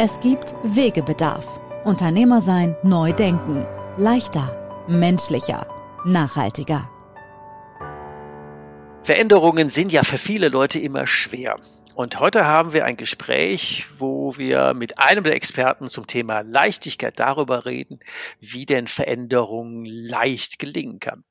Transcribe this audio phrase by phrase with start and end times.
[0.00, 1.58] Es gibt Wegebedarf.
[1.84, 3.66] Unternehmer sein, neu denken.
[3.96, 5.66] Leichter, menschlicher,
[6.04, 6.88] nachhaltiger.
[9.02, 11.58] Veränderungen sind ja für viele Leute immer schwer.
[11.96, 17.18] Und heute haben wir ein Gespräch, wo wir mit einem der Experten zum Thema Leichtigkeit
[17.18, 17.98] darüber reden,
[18.38, 21.24] wie denn Veränderungen leicht gelingen kann.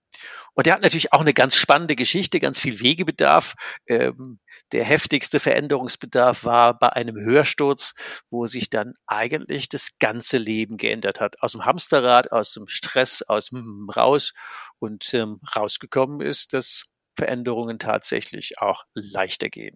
[0.56, 3.54] Und der hat natürlich auch eine ganz spannende Geschichte, ganz viel Wegebedarf.
[3.88, 4.40] Ähm,
[4.72, 7.94] der heftigste Veränderungsbedarf war bei einem Hörsturz,
[8.30, 11.42] wo sich dann eigentlich das ganze Leben geändert hat.
[11.42, 14.34] Aus dem Hamsterrad, aus dem Stress, aus dem Raus
[14.80, 16.84] und ähm, rausgekommen ist, dass
[17.18, 19.76] Veränderungen tatsächlich auch leichter gehen.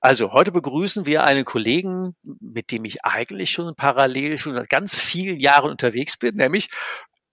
[0.00, 5.40] Also heute begrüßen wir einen Kollegen, mit dem ich eigentlich schon parallel schon ganz vielen
[5.40, 6.70] Jahren unterwegs bin, nämlich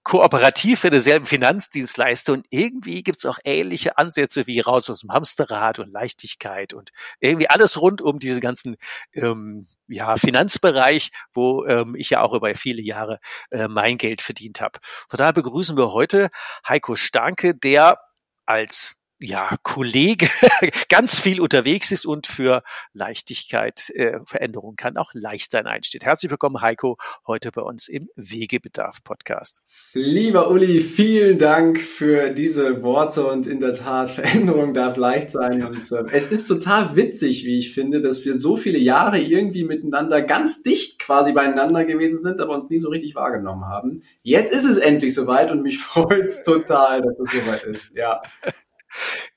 [0.05, 5.79] kooperativ für derselben Finanzdienstleister und irgendwie gibt's auch ähnliche Ansätze wie raus aus dem Hamsterrad
[5.79, 8.77] und Leichtigkeit und irgendwie alles rund um diesen ganzen
[9.13, 14.61] ähm, ja, Finanzbereich, wo ähm, ich ja auch über viele Jahre äh, mein Geld verdient
[14.61, 14.79] habe.
[15.09, 16.29] Von daher begrüßen wir heute
[16.69, 17.99] Heiko Starke, der
[18.45, 20.27] als ja, Kollege
[20.89, 26.03] ganz viel unterwegs ist und für Leichtigkeit, äh, Veränderung kann auch leicht sein einsteht.
[26.03, 29.61] Herzlich willkommen, Heiko, heute bei uns im Wegebedarf Podcast.
[29.93, 35.65] Lieber Uli, vielen Dank für diese Worte und in der Tat, Veränderung darf leicht sein.
[35.65, 39.63] Und äh, es ist total witzig, wie ich finde, dass wir so viele Jahre irgendwie
[39.63, 44.01] miteinander ganz dicht quasi beieinander gewesen sind, aber uns nie so richtig wahrgenommen haben.
[44.23, 47.95] Jetzt ist es endlich soweit und mich freut es total, dass es soweit ist.
[47.95, 48.21] Ja.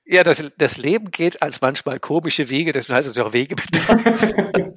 [0.05, 4.35] Ja, das, das Leben geht als manchmal komische Wege, deswegen heißt es auch Wegebedarf.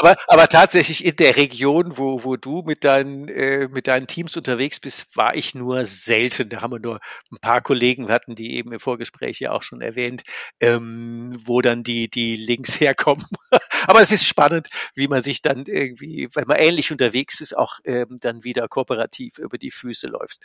[0.00, 4.36] aber, aber tatsächlich in der Region, wo, wo du mit deinen, äh, mit deinen Teams
[4.36, 6.48] unterwegs bist, war ich nur selten.
[6.48, 7.00] Da haben wir nur
[7.30, 10.22] ein paar Kollegen, wir hatten die eben im Vorgespräch ja auch schon erwähnt,
[10.60, 13.26] ähm, wo dann die, die Links herkommen.
[13.86, 17.78] aber es ist spannend, wie man sich dann irgendwie, wenn man ähnlich unterwegs ist, auch
[17.84, 20.40] ähm, dann wieder kooperativ über die Füße läuft.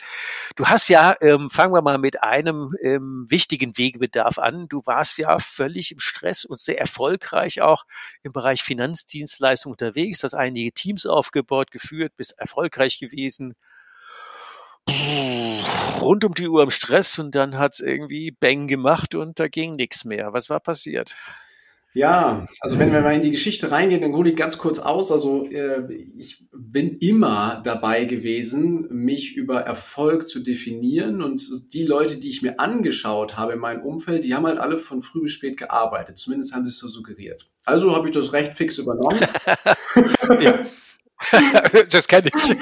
[0.55, 4.67] Du hast ja, ähm, fangen wir mal mit einem ähm, wichtigen Wegebedarf Bedarf an.
[4.67, 7.85] Du warst ja völlig im Stress und sehr erfolgreich auch
[8.23, 8.63] im Bereich
[9.45, 13.55] Finanzdienstleistung unterwegs, hast einige Teams aufgebaut, geführt, bist erfolgreich gewesen.
[16.01, 19.75] Rund um die Uhr im Stress und dann hat's irgendwie Bang gemacht und da ging
[19.75, 20.33] nichts mehr.
[20.33, 21.15] Was war passiert?
[21.95, 25.13] Ja, also wenn wir mal in die Geschichte reingehen, dann hole ich ganz kurz aus.
[25.13, 25.81] Also äh,
[26.17, 32.41] ich bin immer dabei gewesen, mich über Erfolg zu definieren und die Leute, die ich
[32.41, 36.17] mir angeschaut habe in meinem Umfeld, die haben halt alle von früh bis spät gearbeitet.
[36.17, 37.49] Zumindest haben sie es so suggeriert.
[37.63, 39.21] Also habe ich das recht fix übernommen.
[40.41, 40.65] ja.
[41.89, 42.43] das kenne ich.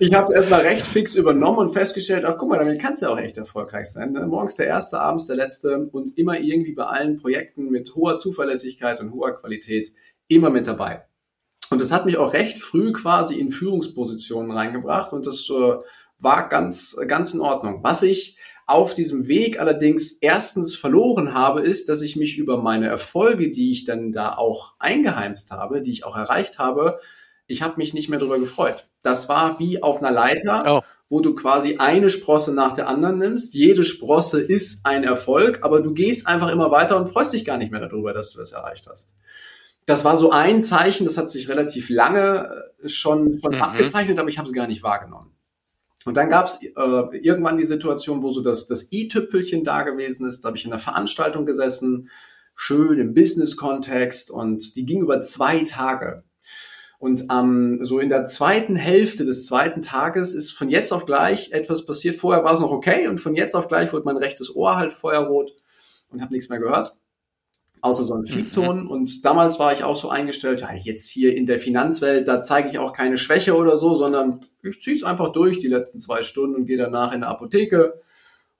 [0.00, 3.12] ich habe erstmal recht fix übernommen und festgestellt, ach guck mal, damit kannst du ja
[3.12, 4.12] auch echt erfolgreich sein.
[4.12, 4.26] Ne?
[4.26, 9.00] Morgens der erste, abends der letzte und immer irgendwie bei allen Projekten mit hoher Zuverlässigkeit
[9.00, 9.92] und hoher Qualität
[10.28, 11.04] immer mit dabei.
[11.70, 15.74] Und das hat mich auch recht früh quasi in Führungspositionen reingebracht und das äh,
[16.18, 17.80] war ganz, ganz in Ordnung.
[17.82, 22.88] Was ich auf diesem Weg allerdings erstens verloren habe, ist, dass ich mich über meine
[22.88, 26.98] Erfolge, die ich dann da auch eingeheimst habe, die ich auch erreicht habe,
[27.46, 28.88] ich habe mich nicht mehr darüber gefreut.
[29.02, 30.82] Das war wie auf einer Leiter, oh.
[31.08, 33.54] wo du quasi eine Sprosse nach der anderen nimmst.
[33.54, 37.58] Jede Sprosse ist ein Erfolg, aber du gehst einfach immer weiter und freust dich gar
[37.58, 39.14] nicht mehr darüber, dass du das erreicht hast.
[39.86, 43.62] Das war so ein Zeichen, das hat sich relativ lange äh, schon, schon mhm.
[43.62, 45.32] abgezeichnet, aber ich habe es gar nicht wahrgenommen.
[46.04, 50.26] Und dann gab es äh, irgendwann die Situation, wo so das, das i-Tüpfelchen da gewesen
[50.26, 50.40] ist.
[50.40, 52.10] Da habe ich in einer Veranstaltung gesessen,
[52.54, 56.24] schön im Business-Kontext und die ging über zwei Tage.
[57.06, 61.52] Und ähm, so in der zweiten Hälfte des zweiten Tages ist von jetzt auf gleich
[61.52, 62.16] etwas passiert.
[62.16, 64.92] Vorher war es noch okay und von jetzt auf gleich wurde mein rechtes Ohr halt
[64.92, 65.52] feuerrot
[66.10, 66.96] und habe nichts mehr gehört.
[67.80, 68.82] außer so ein mhm.
[68.82, 68.90] Mhm.
[68.90, 72.70] Und damals war ich auch so eingestellt, ja, jetzt hier in der Finanzwelt, da zeige
[72.70, 76.24] ich auch keine Schwäche oder so, sondern ich ziehe es einfach durch die letzten zwei
[76.24, 78.00] Stunden und gehe danach in der Apotheke,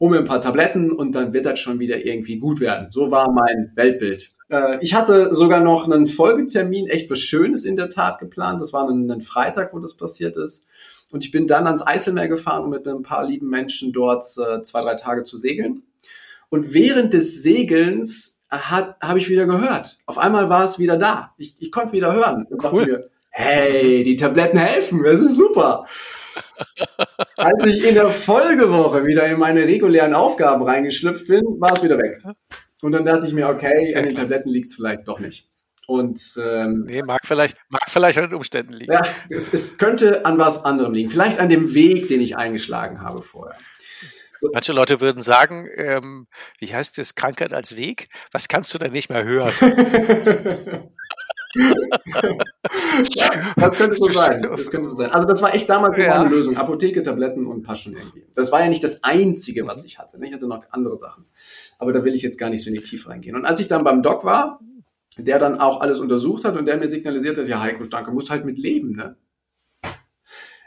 [0.00, 2.88] hole mir ein paar Tabletten und dann wird das schon wieder irgendwie gut werden.
[2.90, 4.30] So war mein Weltbild.
[4.48, 8.60] Äh, ich hatte sogar noch einen Folgetermin, echt was Schönes in der Tat geplant.
[8.60, 10.66] Das war ein, ein Freitag, wo das passiert ist.
[11.10, 14.62] Und ich bin dann ans Eiselmeer gefahren, um mit ein paar lieben Menschen dort äh,
[14.62, 15.82] zwei, drei Tage zu segeln.
[16.48, 19.98] Und während des Segelns habe ich wieder gehört.
[20.06, 21.34] Auf einmal war es wieder da.
[21.36, 22.70] Ich, ich konnte wieder hören und cool.
[22.70, 25.84] dachte mir, hey, die Tabletten helfen, das ist super.
[27.36, 31.98] Als ich in der Folgewoche wieder in meine regulären Aufgaben reingeschlüpft bin, war es wieder
[31.98, 32.22] weg.
[32.82, 35.48] Und dann dachte ich mir, okay, an den Tabletten liegt es vielleicht doch nicht.
[35.86, 38.92] Und ähm, nee, mag vielleicht, mag vielleicht an den Umständen liegen.
[38.92, 41.10] Ja, es, es könnte an was anderem liegen.
[41.10, 43.56] Vielleicht an dem Weg, den ich eingeschlagen habe vorher.
[44.52, 46.26] Manche Leute würden sagen, ähm,
[46.58, 48.08] wie heißt das, Krankheit als Weg?
[48.32, 49.52] Was kannst du denn nicht mehr hören?
[51.56, 54.42] ja, das könnte so sein.
[54.42, 55.10] Das könnte so sein.
[55.10, 56.20] Also das war echt damals ja.
[56.20, 56.56] eine Lösung.
[56.56, 58.26] Apotheke, Tabletten und passt schon irgendwie.
[58.34, 60.18] Das war ja nicht das Einzige, was ich hatte.
[60.22, 61.26] Ich hatte noch andere Sachen.
[61.78, 63.36] Aber da will ich jetzt gar nicht so in die Tiefe reingehen.
[63.36, 64.60] Und als ich dann beim Doc war,
[65.18, 68.30] der dann auch alles untersucht hat und der mir signalisiert hat, ja Heiko, danke, musst
[68.30, 69.16] halt mit leben, ne?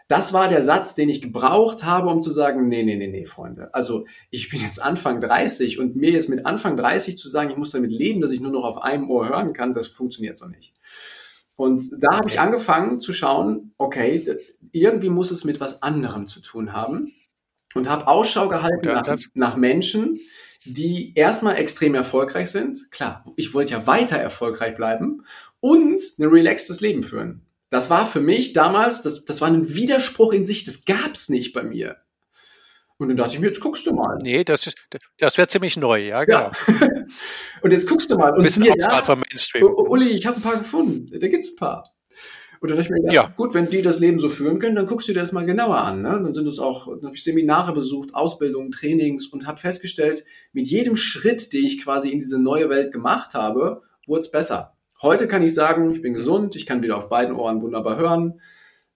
[0.10, 3.28] Das war der Satz, den ich gebraucht habe, um zu sagen, nee, nee, nee, nee,
[3.28, 3.72] Freunde.
[3.76, 7.58] Also ich bin jetzt Anfang 30 und mir jetzt mit Anfang 30 zu sagen, ich
[7.58, 10.48] muss damit leben, dass ich nur noch auf einem Ohr hören kann, das funktioniert so
[10.48, 10.74] nicht.
[11.58, 14.26] Und da habe ich angefangen zu schauen, okay,
[14.72, 17.14] irgendwie muss es mit was anderem zu tun haben
[17.76, 20.22] und habe Ausschau gehalten nach, nach, Menschen,
[20.66, 22.90] die erstmal extrem erfolgreich sind.
[22.90, 25.24] Klar, ich wollte ja weiter erfolgreich bleiben
[25.60, 27.46] und ein relaxtes Leben führen.
[27.70, 31.54] Das war für mich damals, das, das war ein Widerspruch in sich, das gab's nicht
[31.54, 31.98] bei mir.
[32.98, 34.18] Und dann dachte ich mir, jetzt guckst du mal.
[34.22, 34.78] Nee, das ist,
[35.18, 36.52] das wäre ziemlich neu, ja, genau.
[36.68, 36.90] Ja.
[37.62, 38.34] und jetzt guckst du mal.
[38.34, 39.64] Und Bisschen hier, ja, vom Mainstream.
[39.64, 41.08] Uli, ich habe ein paar gefunden.
[41.18, 41.86] Da gibt's ein paar.
[42.60, 44.76] Und dann dachte ich mir, ja, ja, gut, wenn die das Leben so führen können,
[44.76, 46.02] dann guckst du dir das mal genauer an.
[46.02, 46.10] Ne?
[46.10, 50.68] Dann sind es auch, dann habe ich Seminare besucht, Ausbildungen, Trainings und habe festgestellt, mit
[50.68, 54.76] jedem Schritt, den ich quasi in diese neue Welt gemacht habe, wurde es besser.
[55.02, 58.42] Heute kann ich sagen, ich bin gesund, ich kann wieder auf beiden Ohren wunderbar hören.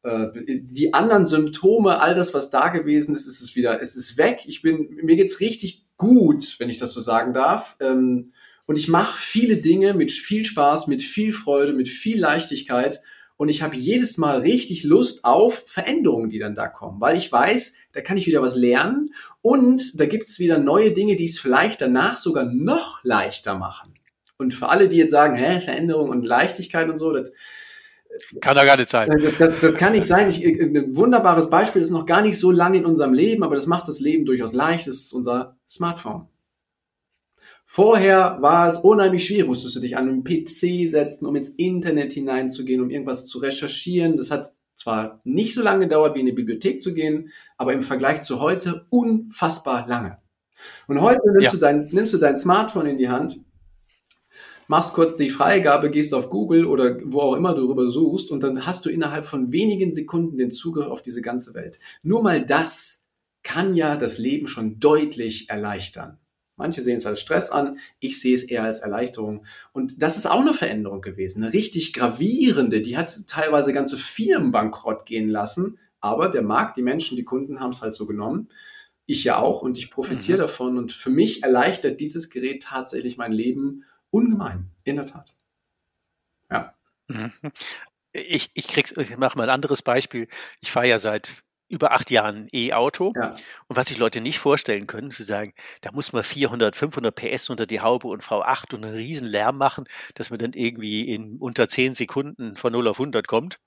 [0.03, 4.17] Äh, die anderen Symptome, all das, was da gewesen ist, ist es wieder, ist es
[4.17, 4.41] weg.
[4.45, 7.77] Ich bin, mir geht's richtig gut, wenn ich das so sagen darf.
[7.79, 8.33] Ähm,
[8.65, 13.01] und ich mache viele Dinge mit viel Spaß, mit viel Freude, mit viel Leichtigkeit.
[13.37, 17.31] Und ich habe jedes Mal richtig Lust auf Veränderungen, die dann da kommen, weil ich
[17.31, 21.39] weiß, da kann ich wieder was lernen und da gibt's wieder neue Dinge, die es
[21.39, 23.93] vielleicht danach sogar noch leichter machen.
[24.37, 27.31] Und für alle, die jetzt sagen, hä, Veränderung und Leichtigkeit und so, das
[28.41, 29.09] kann doch gar nicht sein.
[29.09, 30.29] Das, das, das, kann nicht sein.
[30.29, 33.65] Ich, ein wunderbares Beispiel ist noch gar nicht so lange in unserem Leben, aber das
[33.65, 34.87] macht das Leben durchaus leicht.
[34.87, 36.27] Das ist unser Smartphone.
[37.65, 42.13] Vorher war es unheimlich schwierig, musstest du dich an einen PC setzen, um ins Internet
[42.13, 44.15] hineinzugehen, um irgendwas zu recherchieren.
[44.15, 47.81] Das hat zwar nicht so lange gedauert, wie in die Bibliothek zu gehen, aber im
[47.81, 50.19] Vergleich zu heute unfassbar lange.
[50.87, 51.51] Und heute nimmst, ja.
[51.51, 53.39] du, dein, nimmst du dein Smartphone in die Hand
[54.67, 58.43] machst kurz die Freigabe, gehst auf Google oder wo auch immer du darüber suchst und
[58.43, 61.79] dann hast du innerhalb von wenigen Sekunden den Zugriff auf diese ganze Welt.
[62.01, 63.05] Nur mal das
[63.43, 66.17] kann ja das Leben schon deutlich erleichtern.
[66.55, 69.45] Manche sehen es als Stress an, ich sehe es eher als Erleichterung.
[69.71, 74.51] Und das ist auch eine Veränderung gewesen, eine richtig gravierende, die hat teilweise ganze Firmen
[74.51, 78.49] bankrott gehen lassen, aber der Markt, die Menschen, die Kunden haben es halt so genommen.
[79.05, 80.41] Ich ja auch und ich profitiere mhm.
[80.41, 83.83] davon und für mich erleichtert dieses Gerät tatsächlich mein Leben
[84.13, 85.35] Ungemein, in der Tat.
[86.51, 86.75] Ja.
[87.07, 87.31] Mhm.
[88.11, 90.27] Ich, ich, krieg, ich mache mal ein anderes Beispiel.
[90.61, 93.11] Ich fahre ja seit über acht Jahren E-Auto.
[93.15, 93.35] Ja.
[93.67, 97.49] Und was sich Leute nicht vorstellen können, zu sagen, da muss man 400, 500 PS
[97.49, 101.37] unter die Haube und V8 und einen riesen Lärm machen, dass man dann irgendwie in
[101.39, 103.57] unter zehn Sekunden von 0 auf 100 kommt.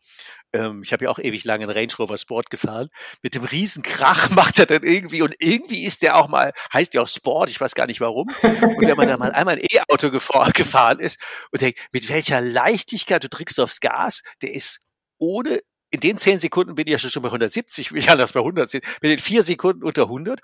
[0.52, 2.88] Ähm, ich habe ja auch ewig lange einen Range Rover Sport gefahren.
[3.22, 6.94] Mit dem riesen Krach macht er dann irgendwie und irgendwie ist der auch mal, heißt
[6.94, 8.28] ja auch Sport, ich weiß gar nicht warum.
[8.42, 11.20] Und wenn man da mal einmal ein E-Auto gefahren ist
[11.50, 14.82] und denkt, mit welcher Leichtigkeit du drückst aufs Gas, der ist
[15.18, 15.60] ohne
[15.90, 18.69] in den zehn Sekunden bin ich ja schon bei 170, will ich anders bei 100
[18.69, 20.40] sind, bin in vier Sekunden unter 100,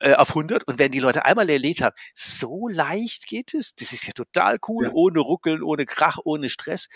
[0.00, 0.64] äh, auf 100.
[0.64, 4.58] Und wenn die Leute einmal erlebt haben, so leicht geht es, das ist ja total
[4.68, 4.90] cool, ja.
[4.92, 6.88] ohne Ruckeln, ohne Krach, ohne Stress.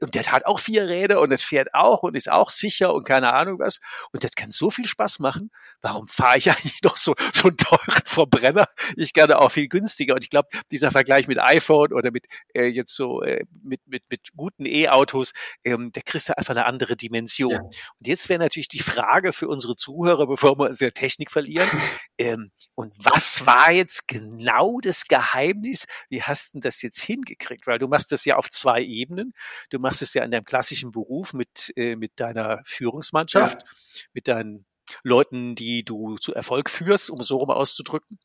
[0.00, 3.04] Und der hat auch vier Räder und das fährt auch und ist auch sicher und
[3.04, 3.80] keine Ahnung was.
[4.12, 5.50] Und das kann so viel Spaß machen.
[5.82, 8.68] Warum fahre ich eigentlich noch so, so einen teuren Verbrenner?
[8.96, 10.14] Ich gerne auch viel günstiger.
[10.14, 14.04] Und ich glaube, dieser Vergleich mit iPhone oder mit äh, jetzt so äh, mit, mit,
[14.08, 15.32] mit guten E-Autos,
[15.64, 17.50] ähm, der kriegst du einfach eine andere Dimension Dimension.
[17.50, 17.60] Ja.
[17.60, 21.68] Und jetzt wäre natürlich die Frage für unsere Zuhörer, bevor wir uns der Technik verlieren,
[22.18, 25.86] ähm, und was war jetzt genau das Geheimnis?
[26.08, 27.66] Wie hast du das jetzt hingekriegt?
[27.66, 29.32] Weil du machst das ja auf zwei Ebenen.
[29.70, 34.02] Du machst es ja in deinem klassischen Beruf mit, äh, mit deiner Führungsmannschaft, ja.
[34.12, 34.66] mit deinen
[35.02, 38.18] Leuten, die du zu Erfolg führst, um es so rum auszudrücken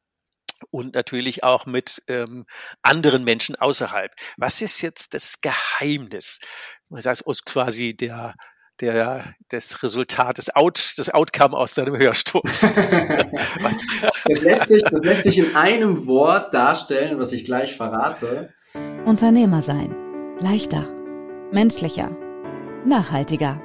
[0.72, 2.46] und natürlich auch mit ähm,
[2.82, 4.13] anderen Menschen außerhalb.
[4.38, 6.39] Was ist jetzt das Geheimnis?
[6.89, 8.36] Man sagt aus quasi der
[8.81, 12.62] der das Resultat, das Out, das Outcome aus deinem Hörsturz.
[14.25, 18.53] das, lässt sich, das lässt sich in einem Wort darstellen, was ich gleich verrate.
[19.05, 19.95] Unternehmer sein.
[20.39, 20.86] Leichter,
[21.51, 22.15] menschlicher,
[22.86, 23.62] nachhaltiger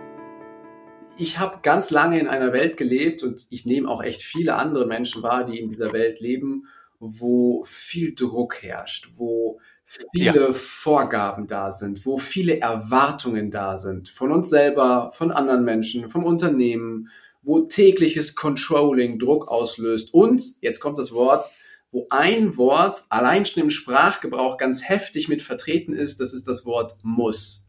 [1.17, 4.87] ich habe ganz lange in einer Welt gelebt und ich nehme auch echt viele andere
[4.87, 6.67] Menschen wahr, die in dieser Welt leben,
[6.99, 10.53] wo viel Druck herrscht, wo viele ja.
[10.53, 16.25] Vorgaben da sind, wo viele Erwartungen da sind, von uns selber, von anderen Menschen, vom
[16.25, 17.09] Unternehmen,
[17.43, 21.51] wo tägliches Controlling Druck auslöst und, jetzt kommt das Wort,
[21.93, 26.65] wo ein Wort allein schon im Sprachgebrauch ganz heftig mit vertreten ist, das ist das
[26.65, 27.67] Wort muss.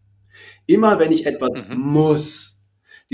[0.66, 1.78] Immer wenn ich etwas mhm.
[1.78, 2.55] muss,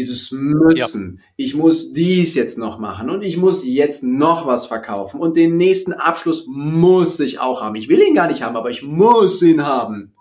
[0.02, 1.18] dieses Müssen.
[1.18, 1.24] Ja.
[1.36, 5.58] Ich muss dies jetzt noch machen und ich muss jetzt noch was verkaufen und den
[5.58, 7.76] nächsten Abschluss muss ich auch haben.
[7.76, 10.14] Ich will ihn gar nicht haben, aber ich muss ihn haben.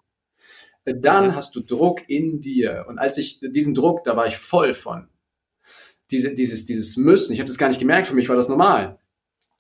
[0.84, 1.34] Dann mhm.
[1.34, 2.84] hast du Druck in dir.
[2.88, 5.08] Und als ich diesen Druck, da war ich voll von.
[6.10, 8.99] Diese, dieses, dieses Müssen, ich habe das gar nicht gemerkt, für mich war das normal.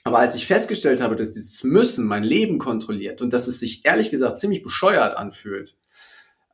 [0.02, 3.84] Aber als ich festgestellt habe, dass dieses Müssen mein Leben kontrolliert und dass es sich
[3.84, 5.76] ehrlich gesagt ziemlich bescheuert anfühlt,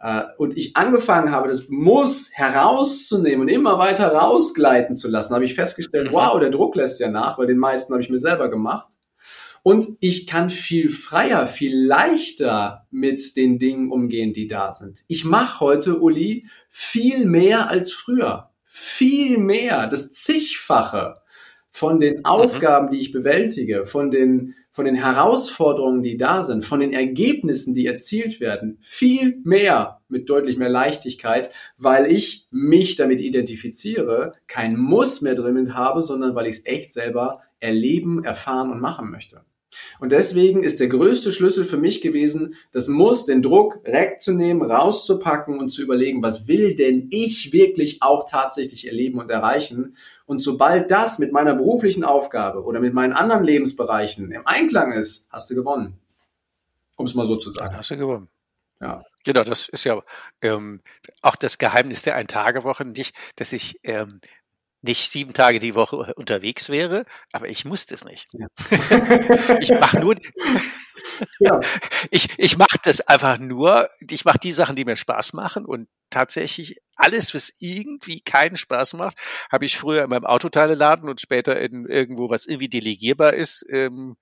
[0.07, 5.45] äh, und ich angefangen habe, das Muss herauszunehmen und immer weiter rausgleiten zu lassen, habe
[5.45, 6.15] ich festgestellt, mhm.
[6.15, 8.87] wow, der Druck lässt ja nach, weil den meisten habe ich mir selber gemacht.
[9.65, 15.01] Und ich kann viel freier, viel leichter mit den Dingen umgehen, die da sind.
[15.09, 18.51] Ich mache heute, Uli, viel mehr als früher.
[18.65, 21.17] Viel mehr, das zigfache
[21.77, 22.25] von den mhm.
[22.25, 27.73] Aufgaben, die ich bewältige, von den von den Herausforderungen, die da sind, von den Ergebnissen,
[27.73, 34.77] die erzielt werden, viel mehr mit deutlich mehr Leichtigkeit, weil ich mich damit identifiziere, kein
[34.77, 39.45] Muss mehr drin habe, sondern weil ich es echt selber erleben, erfahren und machen möchte.
[40.01, 45.59] Und deswegen ist der größte Schlüssel für mich gewesen, das Muss, den Druck wegzunehmen, rauszupacken
[45.59, 50.91] und zu überlegen, was will denn ich wirklich auch tatsächlich erleben und erreichen und sobald
[50.91, 55.55] das mit meiner beruflichen Aufgabe oder mit meinen anderen Lebensbereichen im Einklang ist, hast du
[55.55, 55.99] gewonnen.
[56.97, 57.71] Um es mal so zu sagen.
[57.71, 58.29] Dann hast du gewonnen.
[58.81, 59.03] Ja.
[59.25, 60.03] Genau, das ist ja
[60.43, 60.83] ähm,
[61.23, 64.21] auch das Geheimnis der Ein-Tage-Woche nicht, dass ich ähm,
[64.83, 68.29] nicht sieben Tage die Woche unterwegs wäre, aber ich muss das nicht.
[68.33, 68.47] Ja.
[69.61, 70.17] ich mache nur,
[71.41, 71.61] ja.
[72.11, 75.89] ich, ich mache das einfach nur, ich mache die Sachen, die mir Spaß machen und
[76.11, 79.19] tatsächlich alles, was irgendwie keinen Spaß macht,
[79.51, 84.17] habe ich früher in meinem Autoteileladen und später in irgendwo, was irgendwie delegierbar ist, ähm,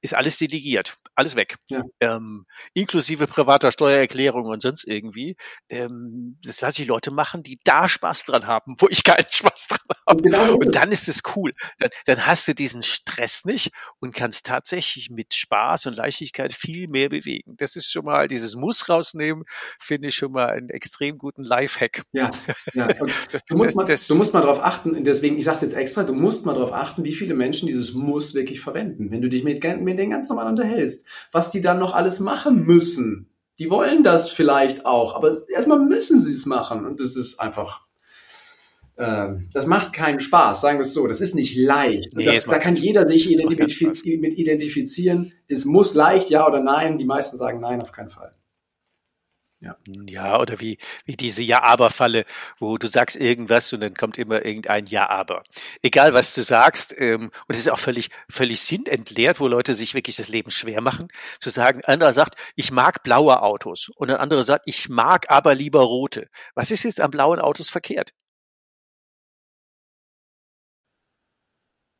[0.00, 1.82] ist alles delegiert, alles weg, ja.
[2.00, 5.36] ähm, inklusive privater Steuererklärung und sonst irgendwie.
[5.68, 9.68] Ähm, das lasse ich Leute machen, die da Spaß dran haben, wo ich keinen Spaß
[9.68, 10.18] dran habe.
[10.18, 11.52] Und, genau und dann ist es cool.
[11.78, 16.88] Dann, dann hast du diesen Stress nicht und kannst tatsächlich mit Spaß und Leichtigkeit viel
[16.88, 17.54] mehr bewegen.
[17.56, 19.44] Das ist schon mal dieses Muss rausnehmen,
[19.80, 22.04] finde ich schon mal einen extrem guten Lifehack.
[22.12, 22.30] Ja,
[22.74, 22.88] ja.
[23.48, 26.04] du, musst mal, das, du musst mal darauf achten, deswegen, ich sage es jetzt extra,
[26.04, 29.10] du musst mal darauf achten, wie viele Menschen dieses Muss wirklich verwenden.
[29.10, 32.64] Wenn du dich mit mit denen ganz normal unterhältst, was die dann noch alles machen
[32.64, 33.30] müssen.
[33.58, 36.86] Die wollen das vielleicht auch, aber erstmal müssen sie es machen.
[36.86, 37.86] Und das ist einfach,
[38.96, 41.06] äh, das macht keinen Spaß, sagen wir es so.
[41.06, 42.14] Das ist nicht leicht.
[42.14, 45.32] Nee, das, da kann jeder sich identifiz mit identifizieren.
[45.48, 46.98] Es muss leicht, ja oder nein.
[46.98, 48.30] Die meisten sagen nein, auf keinen Fall.
[49.60, 49.76] Ja.
[50.06, 52.26] ja, oder wie, wie diese Ja-Aber-Falle,
[52.60, 55.42] wo du sagst irgendwas und dann kommt immer irgendein Ja-Aber.
[55.82, 59.94] Egal, was du sagst, ähm, und es ist auch völlig, völlig sinnentleert, wo Leute sich
[59.94, 61.08] wirklich das Leben schwer machen,
[61.40, 65.56] zu sagen, einer sagt, ich mag blaue Autos und ein anderer sagt, ich mag aber
[65.56, 66.28] lieber rote.
[66.54, 68.12] Was ist jetzt an blauen Autos verkehrt?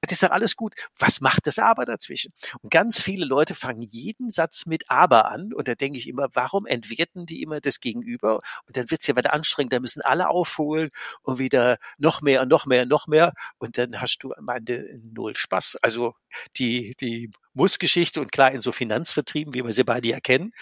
[0.01, 0.75] Das ist doch alles gut.
[0.97, 2.33] Was macht das Aber dazwischen?
[2.63, 5.53] Und ganz viele Leute fangen jeden Satz mit Aber an.
[5.53, 8.41] Und da denke ich immer, warum entwerten die immer das Gegenüber?
[8.67, 9.73] Und dann wird es ja wieder anstrengend.
[9.73, 10.91] Da müssen alle aufholen
[11.23, 13.33] und wieder noch mehr und noch mehr und noch mehr.
[13.59, 15.79] Und dann hast du am Ende null Spaß.
[15.83, 16.15] Also
[16.59, 20.53] die, die Muss-Geschichte und klar in so Finanzvertrieben, wie wir sie beide ja kennen,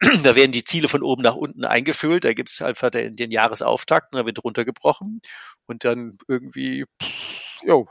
[0.22, 2.24] da werden die Ziele von oben nach unten eingefüllt.
[2.24, 5.22] Da gibt es einfach den, den Jahresauftakt, da wird runtergebrochen
[5.66, 7.88] und dann irgendwie, pff, jo,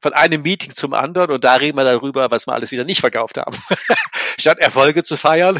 [0.00, 3.00] von einem Meeting zum anderen und da reden wir darüber, was wir alles wieder nicht
[3.00, 3.56] verkauft haben.
[4.38, 5.56] Statt Erfolge zu feiern,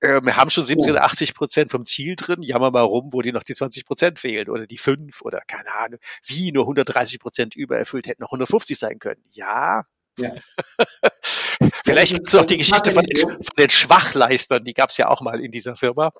[0.00, 3.22] äh, wir haben schon 70 oder 80 Prozent vom Ziel drin, jammer mal rum, wo
[3.22, 7.20] die noch die 20 Prozent fehlen oder die fünf oder keine Ahnung, wie nur 130
[7.20, 9.22] Prozent übererfüllt hätten noch 150 sein können.
[9.30, 9.84] Ja,
[10.18, 10.34] ja.
[11.84, 15.08] Vielleicht gibt es noch die Geschichte von den, von den Schwachleistern, die gab es ja
[15.08, 16.12] auch mal in dieser Firma.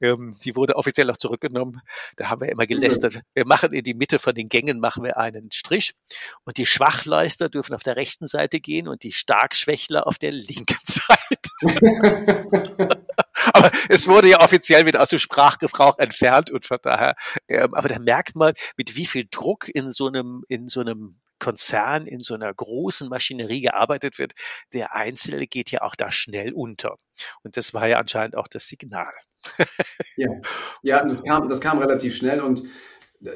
[0.00, 1.80] Ähm, die wurde offiziell auch zurückgenommen.
[2.16, 3.20] Da haben wir immer gelästert.
[3.34, 5.94] Wir machen in die Mitte von den Gängen machen wir einen Strich
[6.44, 10.78] und die Schwachleister dürfen auf der rechten Seite gehen und die Starkschwächler auf der linken
[10.84, 11.50] Seite.
[13.52, 17.16] aber es wurde ja offiziell wieder aus dem Sprachgebrauch entfernt und von daher,
[17.48, 21.20] ähm, aber da merkt man, mit wie viel Druck in so einem, in so einem
[21.46, 24.32] Konzern in so einer großen Maschinerie gearbeitet wird,
[24.72, 26.96] der Einzelne geht ja auch da schnell unter.
[27.44, 29.12] Und das war ja anscheinend auch das Signal.
[30.16, 30.28] ja,
[30.82, 32.66] ja das, kam, das kam relativ schnell und äh,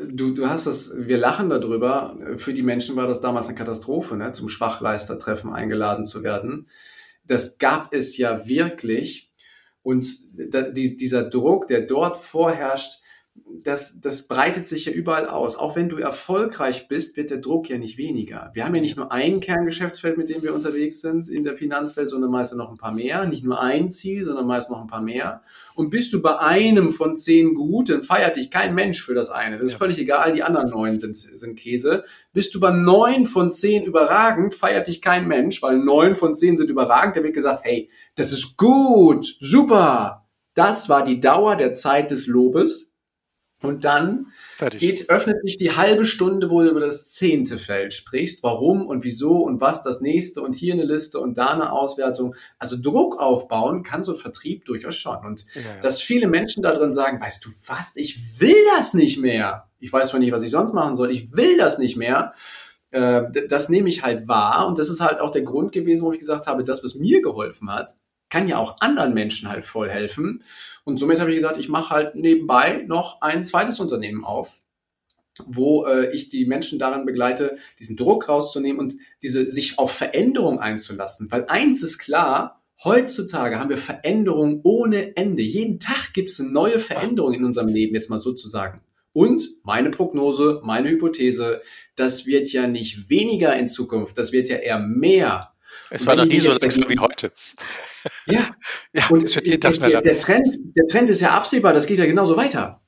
[0.08, 2.18] Du, du hast das, wir lachen darüber.
[2.36, 6.68] Für die Menschen war das damals eine Katastrophe, ne, zum Schwachleistertreffen eingeladen zu werden.
[7.24, 9.30] Das gab es ja wirklich.
[9.82, 13.00] Und da, die, dieser Druck, der dort vorherrscht,
[13.64, 15.56] das, das breitet sich ja überall aus.
[15.56, 18.50] Auch wenn du erfolgreich bist, wird der Druck ja nicht weniger.
[18.54, 22.10] Wir haben ja nicht nur ein Kerngeschäftsfeld, mit dem wir unterwegs sind in der Finanzwelt,
[22.10, 23.26] sondern meist noch ein paar mehr.
[23.26, 25.42] Nicht nur ein Ziel, sondern meist noch ein paar mehr.
[25.74, 29.30] Und bist du bei einem von zehn gut, dann feiert dich kein Mensch für das
[29.30, 29.56] eine.
[29.56, 29.78] Das ist ja.
[29.78, 32.04] völlig egal, die anderen neun sind, sind Käse.
[32.32, 36.56] Bist du bei neun von zehn überragend, feiert dich kein Mensch, weil neun von zehn
[36.56, 37.16] sind überragend.
[37.16, 40.26] Da wird gesagt, hey, das ist gut, super.
[40.54, 42.89] Das war die Dauer der Zeit des Lobes
[43.62, 44.32] und dann
[44.78, 49.04] geht, öffnet sich die halbe Stunde, wo du über das zehnte Feld sprichst, warum und
[49.04, 52.34] wieso und was das nächste und hier eine Liste und da eine Auswertung.
[52.58, 55.18] Also Druck aufbauen kann so ein Vertrieb durchaus schon.
[55.26, 55.80] Und ja, ja.
[55.82, 59.68] dass viele Menschen da drin sagen, weißt du was, ich will das nicht mehr.
[59.78, 62.32] Ich weiß zwar nicht, was ich sonst machen soll, ich will das nicht mehr.
[62.92, 64.68] Äh, das nehme ich halt wahr.
[64.68, 67.20] Und das ist halt auch der Grund gewesen, wo ich gesagt habe, das, was mir
[67.20, 67.90] geholfen hat,
[68.30, 70.42] kann ja auch anderen Menschen halt voll helfen.
[70.84, 74.56] Und somit habe ich gesagt, ich mache halt nebenbei noch ein zweites Unternehmen auf,
[75.44, 80.60] wo äh, ich die Menschen daran begleite, diesen Druck rauszunehmen und diese sich auf Veränderung
[80.60, 81.30] einzulassen.
[81.30, 85.42] Weil eins ist klar, heutzutage haben wir Veränderungen ohne Ende.
[85.42, 88.80] Jeden Tag gibt es eine neue Veränderung in unserem Leben, jetzt mal sozusagen.
[89.12, 91.62] Und meine Prognose, meine Hypothese,
[91.96, 95.52] das wird ja nicht weniger in Zukunft, das wird ja eher mehr.
[95.90, 97.32] Es war noch nie so langsam wie heute.
[98.26, 98.54] Ja,
[98.92, 100.00] ja und es wird jeden Tag schneller.
[100.02, 102.82] Der, der, Trend, der Trend ist ja absehbar, das geht ja genauso weiter.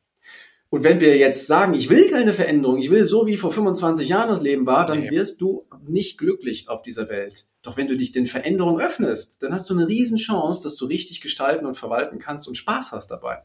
[0.70, 4.08] Und wenn wir jetzt sagen, ich will keine Veränderung, ich will so wie vor 25
[4.08, 5.10] Jahren das Leben war, dann nee.
[5.10, 7.44] wirst du nicht glücklich auf dieser Welt.
[7.60, 11.20] Doch wenn du dich den Veränderungen öffnest, dann hast du eine Riesenchance, dass du richtig
[11.20, 13.42] gestalten und verwalten kannst und Spaß hast dabei.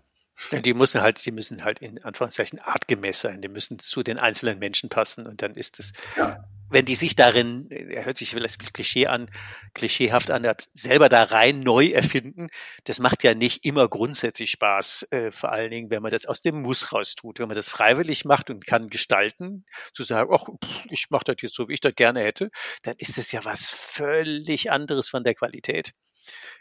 [0.52, 3.42] Ja, die müssen halt, die müssen halt in Anführungszeichen artgemäß sein.
[3.42, 7.16] Die müssen zu den einzelnen Menschen passen und dann ist es ja wenn die sich
[7.16, 9.30] darin, er hört sich vielleicht Klischee an,
[9.74, 12.48] klischeehaft an, selber da rein neu erfinden,
[12.84, 15.08] das macht ja nicht immer grundsätzlich Spaß.
[15.12, 17.40] Äh, vor allen Dingen, wenn man das aus dem Muss raus tut.
[17.40, 20.48] Wenn man das freiwillig macht und kann gestalten, zu sagen, ach,
[20.90, 22.50] ich mache das jetzt so, wie ich das gerne hätte,
[22.82, 25.94] dann ist das ja was völlig anderes von der Qualität.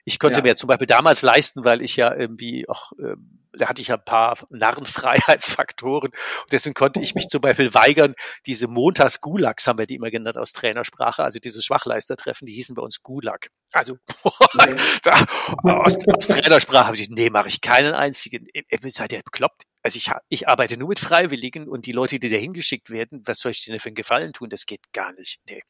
[0.04, 0.42] Ich konnte ja.
[0.44, 3.16] mir zum Beispiel damals leisten, weil ich ja irgendwie auch, äh,
[3.58, 8.14] da hatte ich ja ein paar Narrenfreiheitsfaktoren und deswegen konnte ich mich zum Beispiel weigern,
[8.46, 12.82] diese Montags-Gulags haben wir die immer genannt aus Trainersprache, also diese Schwachleistertreffen, die hießen bei
[12.82, 13.48] uns Gulag.
[13.72, 13.98] Also
[15.02, 15.24] da,
[15.62, 18.46] aus, aus Trainersprache habe ich, nee, mache ich keinen einzigen.
[18.52, 19.64] Ihr seid ihr bekloppt?
[19.86, 23.38] Also ich, ich arbeite nur mit Freiwilligen und die Leute, die da hingeschickt werden, was
[23.38, 24.50] soll ich denen für einen Gefallen tun?
[24.50, 25.38] Das geht gar nicht.
[25.48, 25.62] Nee.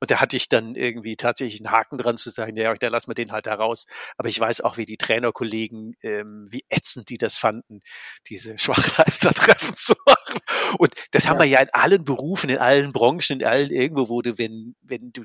[0.00, 3.08] Und da hatte ich dann irgendwie tatsächlich einen Haken dran zu sagen, ja, da lassen
[3.08, 3.86] wir den halt da raus.
[4.18, 7.80] Aber ich weiß auch, wie die Trainerkollegen, ähm, wie ätzend die das fanden,
[8.28, 10.40] diese Schwachleistertreffen zu machen.
[10.76, 11.30] Und das ja.
[11.30, 14.76] haben wir ja in allen Berufen, in allen Branchen, in allen irgendwo, wo du, wenn,
[14.82, 15.22] wenn du,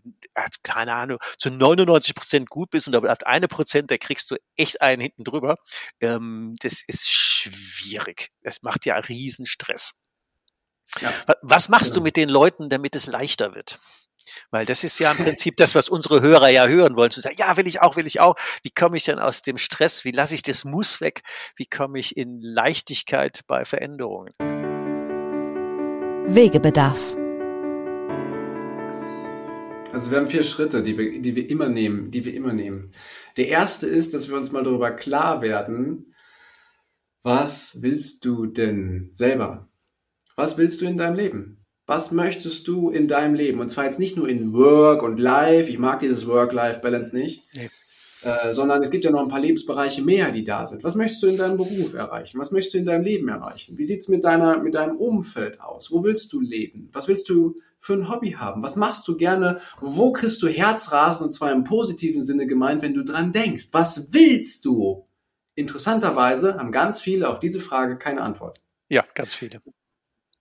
[0.64, 4.38] keine Ahnung, zu 99 Prozent gut bist und aber auf eine Prozent, da kriegst du
[4.56, 5.56] echt einen hinten drüber.
[6.00, 8.29] Ähm, das ist schwierig.
[8.42, 9.96] Es macht ja riesen Stress.
[11.02, 11.14] Ja.
[11.42, 13.80] Was machst du mit den Leuten, damit es leichter wird?
[14.52, 17.36] Weil das ist ja im Prinzip das, was unsere Hörer ja hören wollen, zu sagen,
[17.38, 18.36] ja, will ich auch, will ich auch.
[18.64, 20.06] Wie komme ich denn aus dem Stress?
[20.06, 21.22] Wie lasse ich das Muss weg?
[21.56, 24.34] Wie komme ich in Leichtigkeit bei Veränderungen?
[26.28, 27.00] Wegebedarf.
[29.92, 32.92] Also wir haben vier Schritte, die wir, die wir immer nehmen, die wir immer nehmen.
[33.38, 36.14] Der erste ist, dass wir uns mal darüber klar werden,
[37.24, 39.68] was willst du denn selber?
[40.36, 41.66] Was willst du in deinem Leben?
[41.86, 43.60] Was möchtest du in deinem Leben?
[43.60, 45.70] Und zwar jetzt nicht nur in Work und Life.
[45.70, 47.44] Ich mag dieses Work-Life-Balance nicht.
[47.56, 47.70] Nee.
[48.22, 50.84] Äh, sondern es gibt ja noch ein paar Lebensbereiche mehr, die da sind.
[50.84, 52.38] Was möchtest du in deinem Beruf erreichen?
[52.38, 53.78] Was möchtest du in deinem Leben erreichen?
[53.78, 55.90] Wie sieht's mit deiner, mit deinem Umfeld aus?
[55.90, 56.90] Wo willst du leben?
[56.92, 58.62] Was willst du für ein Hobby haben?
[58.62, 59.62] Was machst du gerne?
[59.80, 63.70] Wo kriegst du Herzrasen und zwar im positiven Sinne gemeint, wenn du dran denkst?
[63.72, 65.09] Was willst du?
[65.60, 68.62] Interessanterweise haben ganz viele auf diese Frage keine Antwort.
[68.88, 69.62] Ja, ganz viele.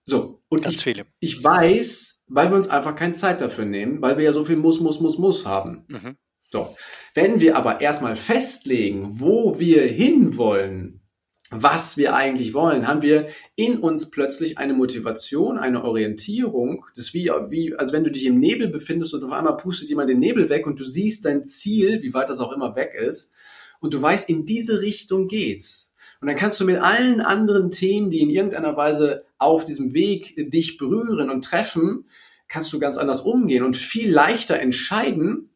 [0.04, 1.06] So, und ganz ich, viele.
[1.18, 4.56] ich weiß, weil wir uns einfach keine Zeit dafür nehmen, weil wir ja so viel
[4.56, 5.84] muss, muss, muss, muss haben.
[5.88, 6.16] Mhm.
[6.50, 6.76] So,
[7.14, 11.02] wenn wir aber erstmal festlegen, wo wir hinwollen,
[11.50, 16.84] was wir eigentlich wollen, haben wir in uns plötzlich eine Motivation, eine Orientierung.
[16.94, 19.88] Das ist wie, wie, als wenn du dich im Nebel befindest und auf einmal pustet
[19.88, 22.94] jemand den Nebel weg und du siehst dein Ziel, wie weit das auch immer weg
[22.94, 23.34] ist,
[23.80, 25.94] und du weißt, in diese Richtung geht's.
[26.20, 30.34] Und dann kannst du mit allen anderen Themen, die in irgendeiner Weise auf diesem Weg
[30.50, 32.06] dich berühren und treffen,
[32.48, 35.50] kannst du ganz anders umgehen und viel leichter entscheiden,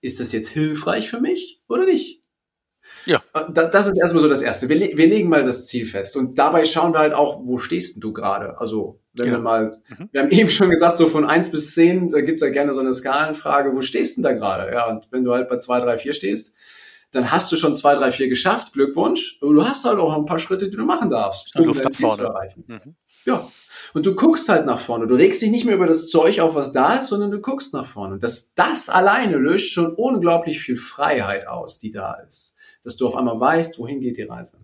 [0.00, 2.18] ist das jetzt hilfreich für mich oder nicht?
[3.06, 3.22] Ja.
[3.34, 4.68] Äh, das ist erstmal so das Erste.
[4.68, 8.02] Wir, wir, legen mal das Ziel fest und dabei schauen wir halt auch, wo stehst
[8.02, 8.58] du gerade?
[8.60, 9.38] Also, wenn genau.
[9.38, 10.08] wir mal, mhm.
[10.12, 12.80] wir haben eben schon gesagt, so von eins bis zehn, da gibt's ja gerne so
[12.80, 14.72] eine Skalenfrage, wo stehst du denn da gerade?
[14.72, 16.54] Ja, und wenn du halt bei zwei, drei, vier stehst,
[17.10, 19.38] dann hast du schon zwei, drei, vier geschafft, Glückwunsch.
[19.40, 22.08] Aber du hast halt auch ein paar Schritte, die du machen darfst, um dein Ziel
[22.08, 22.64] zu erreichen.
[22.66, 22.94] Mhm.
[23.24, 23.50] Ja.
[23.94, 25.06] Und du guckst halt nach vorne.
[25.06, 27.72] Du regst dich nicht mehr über das Zeug auf, was da ist, sondern du guckst
[27.72, 28.14] nach vorne.
[28.14, 32.56] Und das, das alleine löst schon unglaublich viel Freiheit aus, die da ist.
[32.82, 34.58] Dass du auf einmal weißt, wohin geht die Reise.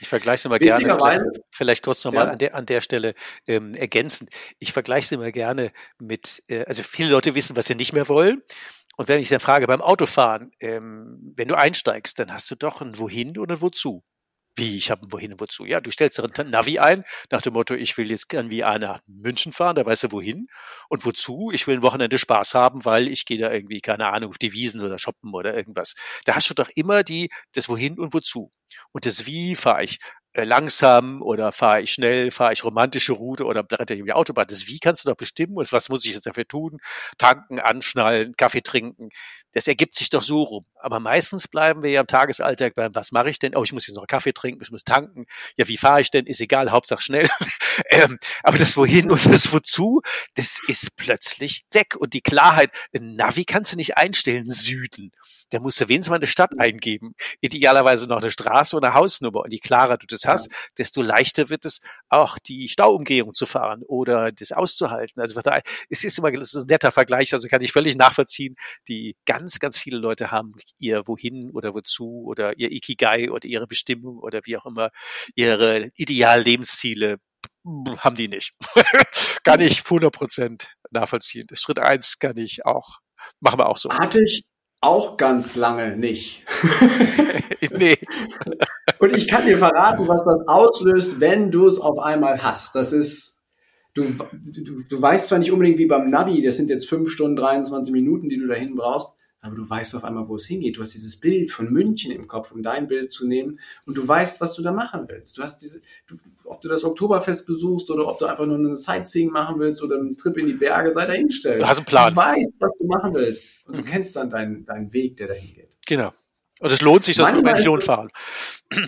[0.00, 2.32] Ich vergleiche es immer gerne, vielleicht, vielleicht kurz nochmal ja.
[2.32, 3.14] an, der, an der Stelle
[3.46, 4.30] ähm, ergänzend.
[4.58, 8.08] Ich vergleiche es immer gerne mit, äh, also viele Leute wissen, was sie nicht mehr
[8.08, 8.42] wollen.
[9.00, 12.82] Und wenn ich dann frage beim Autofahren, ähm, wenn du einsteigst, dann hast du doch
[12.82, 14.04] ein Wohin und ein Wozu.
[14.56, 15.64] Wie, ich habe ein Wohin und Wozu?
[15.64, 18.62] Ja, du stellst dir ein Navi ein, nach dem Motto, ich will jetzt gern wie
[18.62, 20.48] einer München fahren, da weißt du wohin.
[20.90, 21.50] Und wozu?
[21.50, 24.52] Ich will ein Wochenende Spaß haben, weil ich gehe da irgendwie, keine Ahnung, auf die
[24.52, 25.94] Wiesen oder shoppen oder irgendwas.
[26.26, 28.50] Da hast du doch immer die, das Wohin und Wozu.
[28.92, 29.98] Und das Wie fahre ich
[30.34, 34.46] langsam oder fahre ich schnell, fahre ich romantische Route oder bretter ich die Autobahn.
[34.48, 36.78] Das Wie kannst du doch bestimmen und was muss ich jetzt dafür tun?
[37.18, 39.10] Tanken, anschnallen, Kaffee trinken.
[39.52, 40.64] Das ergibt sich doch so rum.
[40.76, 43.56] Aber meistens bleiben wir ja im Tagesalltag beim, was mache ich denn?
[43.56, 45.26] Oh, ich muss jetzt noch Kaffee trinken, ich muss tanken.
[45.56, 46.26] Ja, wie fahre ich denn?
[46.26, 47.28] Ist egal, Hauptsache schnell.
[47.90, 50.00] ähm, aber das Wohin und das Wozu,
[50.34, 51.96] das ist plötzlich weg.
[51.98, 55.10] Und die Klarheit, ein Navi kannst du nicht einstellen, Süden
[55.52, 57.14] der musst du wenigstens mal eine Stadt eingeben.
[57.40, 59.40] Idealerweise noch eine Straße oder eine Hausnummer.
[59.40, 63.82] Und je klarer du das hast, desto leichter wird es auch die Stauumgehung zu fahren
[63.82, 65.20] oder das auszuhalten.
[65.20, 65.40] Also
[65.88, 68.56] es ist immer ist ein netter Vergleich, also kann ich völlig nachvollziehen.
[68.88, 73.66] Die ganz, ganz viele Leute haben ihr Wohin oder Wozu oder ihr Ikigai oder ihre
[73.66, 74.90] Bestimmung oder wie auch immer
[75.34, 77.18] ihre Ideallebensziele
[77.98, 78.52] haben die nicht.
[79.44, 81.46] kann ich 100 Prozent nachvollziehen.
[81.52, 83.00] Schritt eins kann ich auch,
[83.40, 83.90] machen wir auch so.
[83.90, 84.44] Hatte ich,
[84.80, 86.44] auch ganz lange nicht.
[87.76, 87.96] nee.
[88.98, 92.74] Und ich kann dir verraten, was das auslöst, wenn du es auf einmal hast.
[92.74, 93.42] Das ist,
[93.94, 97.36] du, du, du weißt zwar nicht unbedingt wie beim Navi, das sind jetzt fünf Stunden,
[97.36, 100.76] 23 Minuten, die du dahin brauchst, aber du weißt auf einmal, wo es hingeht.
[100.76, 104.06] Du hast dieses Bild von München im Kopf, um dein Bild zu nehmen und du
[104.06, 105.38] weißt, was du da machen willst.
[105.38, 108.76] Du hast diese, du, ob du das Oktoberfest besuchst oder ob du einfach nur eine
[108.76, 111.62] Sightseeing machen willst oder einen Trip in die Berge, sei dahingestellt.
[111.62, 112.14] Du hast einen Plan.
[112.14, 113.78] Du weißt, was du machen willst und mhm.
[113.78, 115.70] du kennst dann deinen, deinen Weg, der dahin geht.
[115.86, 116.12] Genau.
[116.60, 118.10] Und es lohnt sich, dass wir Millionen fahren.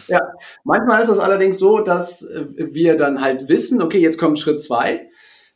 [0.07, 0.21] Ja,
[0.63, 5.09] manchmal ist das allerdings so, dass wir dann halt wissen, okay, jetzt kommt Schritt zwei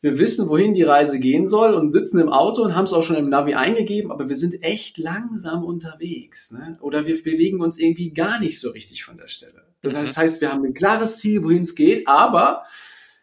[0.06, 3.02] wir wissen, wohin die Reise gehen soll und sitzen im Auto und haben es auch
[3.02, 6.52] schon im Navi eingegeben, aber wir sind echt langsam unterwegs.
[6.52, 6.78] Ne?
[6.80, 9.64] Oder wir bewegen uns irgendwie gar nicht so richtig von der Stelle.
[9.82, 10.20] Das mhm.
[10.20, 12.62] heißt, wir haben ein klares Ziel, wohin es geht, aber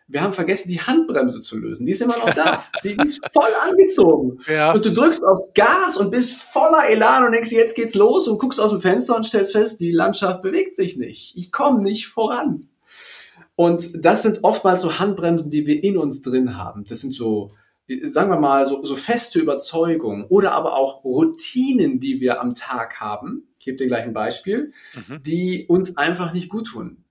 [0.10, 1.86] wir haben vergessen, die Handbremse zu lösen.
[1.86, 2.66] Die ist immer noch da.
[2.84, 4.40] Die ist voll angezogen.
[4.52, 4.74] Ja.
[4.74, 8.40] Und du drückst auf Gas und bist voller Elan und denkst, jetzt geht's los und
[8.40, 11.34] guckst aus dem Fenster und stellst fest, die Landschaft bewegt sich nicht.
[11.38, 12.68] Ich komme nicht voran.
[13.56, 16.86] Und das sind oftmals so Handbremsen, die wir in uns drin haben.
[16.86, 17.52] Das sind so,
[18.04, 23.00] sagen wir mal, so, so feste Überzeugungen oder aber auch Routinen, die wir am Tag
[23.00, 23.48] haben.
[23.60, 25.22] Ich gebe dir gleich ein Beispiel, mhm.
[25.22, 27.03] die uns einfach nicht gut tun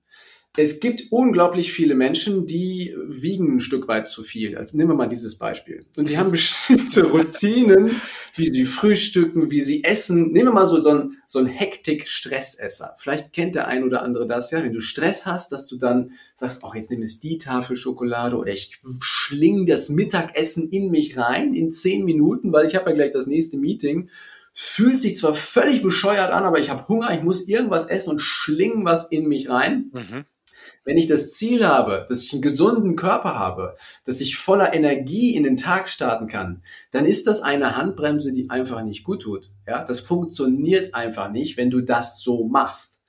[0.54, 4.58] es gibt unglaublich viele Menschen, die wiegen ein Stück weit zu viel.
[4.58, 5.86] Also nehmen wir mal dieses Beispiel.
[5.96, 8.02] Und die haben bestimmte Routinen,
[8.34, 10.30] wie sie frühstücken, wie sie essen.
[10.30, 12.96] Nehmen wir mal so, so ein, so ein Hektik-Stressesser.
[12.98, 16.12] Vielleicht kennt der ein oder andere das ja, wenn du Stress hast, dass du dann
[16.36, 21.16] sagst, oh, jetzt nehme ich die Tafel Schokolade oder ich schling das Mittagessen in mich
[21.16, 24.10] rein in zehn Minuten, weil ich habe ja gleich das nächste Meeting
[24.54, 28.20] fühlt sich zwar völlig bescheuert an, aber ich habe Hunger, ich muss irgendwas essen und
[28.20, 29.90] schling was in mich rein.
[29.94, 30.26] Mhm.
[30.84, 35.36] Wenn ich das Ziel habe, dass ich einen gesunden Körper habe, dass ich voller Energie
[35.36, 39.50] in den Tag starten kann, dann ist das eine Handbremse, die einfach nicht gut tut.
[39.66, 43.02] Ja, das funktioniert einfach nicht, wenn du das so machst.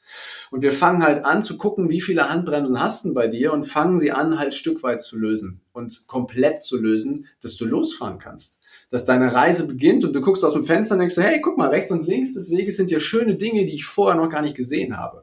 [0.51, 3.65] Und wir fangen halt an zu gucken, wie viele Handbremsen hast du bei dir und
[3.65, 8.19] fangen sie an, halt Stück weit zu lösen und komplett zu lösen, dass du losfahren
[8.19, 8.59] kannst.
[8.91, 11.69] Dass deine Reise beginnt und du guckst aus dem Fenster und denkst, hey, guck mal,
[11.69, 14.55] rechts und links des Weges sind ja schöne Dinge, die ich vorher noch gar nicht
[14.55, 15.22] gesehen habe.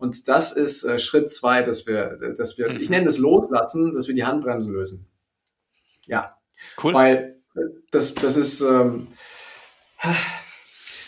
[0.00, 2.94] Und das ist äh, Schritt zwei, dass wir, dass wir, ich mhm.
[2.94, 5.06] nenne das Loslassen, dass wir die Handbremsen lösen.
[6.06, 6.38] Ja.
[6.82, 6.94] Cool.
[6.94, 7.60] Weil äh,
[7.90, 9.08] das, das ist ähm,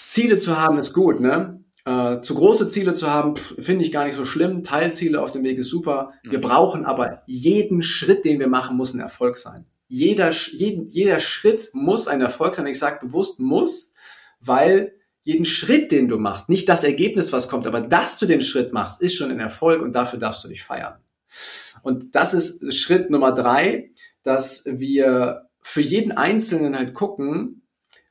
[0.07, 1.65] Ziele zu haben ist gut, ne?
[1.87, 4.63] Äh, zu große Ziele zu haben, finde ich gar nicht so schlimm.
[4.63, 6.13] Teilziele auf dem Weg ist super.
[6.23, 6.43] Wir mhm.
[6.43, 9.65] brauchen aber jeden Schritt, den wir machen, muss ein Erfolg sein.
[9.89, 12.67] Jeder, jeden, jeder Schritt muss ein Erfolg sein.
[12.67, 13.95] Ich sage bewusst muss,
[14.39, 14.93] weil
[15.25, 18.73] jeden Schritt, den du machst, nicht das Ergebnis, was kommt, aber dass du den Schritt
[18.73, 20.99] machst, ist schon ein Erfolg und dafür darfst du dich feiern.
[21.83, 23.91] Und das ist Schritt Nummer drei,
[24.23, 27.63] dass wir für jeden Einzelnen halt gucken,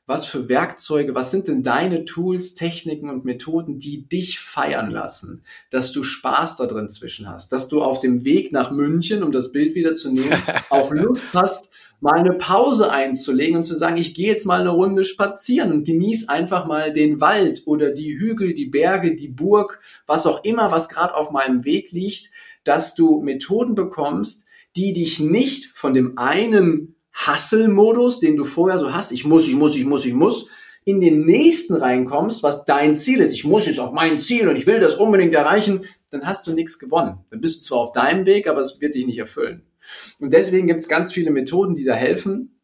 [0.06, 5.44] was für Werkzeuge, was sind denn deine Tools, Techniken und Methoden, die dich feiern lassen,
[5.70, 9.30] dass du Spaß da drin zwischen hast, dass du auf dem Weg nach München, um
[9.30, 11.70] das Bild wieder zu nehmen, auch Lust hast,
[12.02, 15.84] mal eine Pause einzulegen und zu sagen, ich gehe jetzt mal eine Runde spazieren und
[15.84, 20.72] genieß einfach mal den Wald oder die Hügel, die Berge, die Burg, was auch immer,
[20.72, 22.30] was gerade auf meinem Weg liegt,
[22.64, 28.92] dass du Methoden bekommst, die dich nicht von dem einen Hustle-Modus, den du vorher so
[28.92, 30.48] hast, ich muss, ich muss, ich muss, ich muss,
[30.84, 34.56] in den nächsten reinkommst, was dein Ziel ist, ich muss jetzt auf mein Ziel und
[34.56, 37.20] ich will das unbedingt erreichen, dann hast du nichts gewonnen.
[37.30, 39.62] Dann bist du zwar auf deinem Weg, aber es wird dich nicht erfüllen.
[40.18, 42.58] Und deswegen gibt es ganz viele Methoden, die da helfen,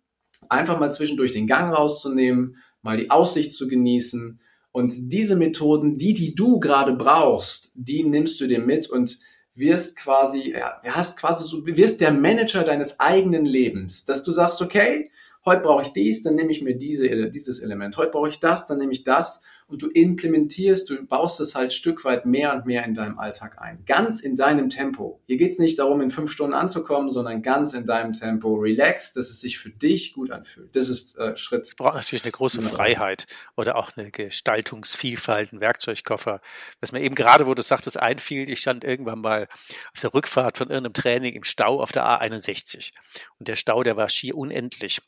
[0.48, 4.40] einfach mal zwischendurch den Gang rauszunehmen, mal die Aussicht zu genießen.
[4.72, 9.18] Und diese Methoden, die, die du gerade brauchst, die nimmst du dir mit und
[9.54, 14.62] wirst quasi, ja, hast quasi so, wirst der Manager deines eigenen Lebens, dass du sagst,
[14.62, 15.10] okay,
[15.44, 18.66] heute brauche ich dies, dann nehme ich mir diese, dieses Element, heute brauche ich das,
[18.66, 22.64] dann nehme ich das und du implementierst, du baust es halt Stück weit mehr und
[22.64, 23.84] mehr in deinem Alltag ein.
[23.86, 25.20] Ganz in deinem Tempo.
[25.26, 28.54] Hier geht es nicht darum, in fünf Stunden anzukommen, sondern ganz in deinem Tempo.
[28.54, 30.74] Relax, dass es sich für dich gut anfühlt.
[30.74, 31.66] Das ist äh, Schritt.
[31.66, 33.26] Es braucht natürlich eine große Freiheit
[33.56, 36.40] oder auch eine Gestaltungsvielfalt, ein Werkzeugkoffer.
[36.80, 39.48] Was mir eben gerade, wo du sagtest, einfiel, ich stand irgendwann mal
[39.92, 42.92] auf der Rückfahrt von irgendeinem Training im Stau auf der A61.
[43.38, 45.02] Und der Stau, der war schier unendlich.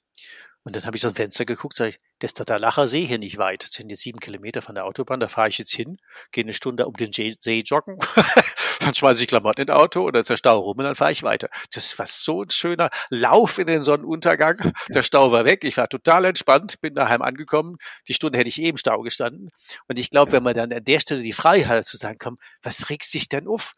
[0.62, 3.06] Und dann habe ich so ein Fenster geguckt, sage ich, das ist der Lacher See
[3.06, 3.64] hier nicht weit.
[3.64, 5.96] Das sind jetzt sieben Kilometer von der Autobahn, da fahre ich jetzt hin,
[6.32, 7.98] gehe eine Stunde um den See joggen,
[8.80, 11.48] dann schmeiße ich Klamotten in Auto oder der Stau rum und dann fahre ich weiter.
[11.72, 14.72] Das war so ein schöner Lauf in den Sonnenuntergang.
[14.90, 17.78] Der Stau war weg, ich war total entspannt, bin daheim angekommen.
[18.06, 19.48] Die Stunde hätte ich eh im Stau gestanden.
[19.88, 22.38] Und ich glaube, wenn man dann an der Stelle die Freiheit hat zu sagen, komm,
[22.62, 23.72] was regst dich denn auf?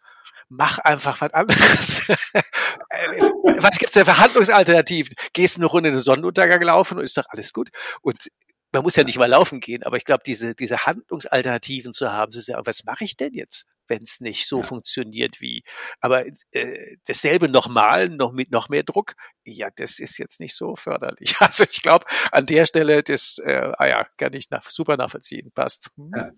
[0.52, 2.02] Mach einfach was anderes.
[2.88, 3.22] Äh,
[3.58, 5.14] was gibt's denn für Handlungsalternativen?
[5.32, 7.70] Gehst eine Runde in den Sonnenuntergang laufen und ist doch alles gut.
[8.02, 8.28] Und
[8.70, 12.32] man muss ja nicht mal laufen gehen, aber ich glaube, diese, diese Handlungsalternativen zu haben,
[12.32, 14.62] zu sagen, was mache ich denn jetzt, wenn es nicht so ja.
[14.62, 15.62] funktioniert wie,
[16.00, 20.76] aber äh, dasselbe nochmal, noch mit noch mehr Druck, ja, das ist jetzt nicht so
[20.76, 21.36] förderlich.
[21.40, 25.50] Also ich glaube, an der Stelle, das, äh, ah ja, kann ich nach, super nachvollziehen,
[25.52, 25.90] passt.
[25.96, 26.10] Hm.
[26.14, 26.30] Ja.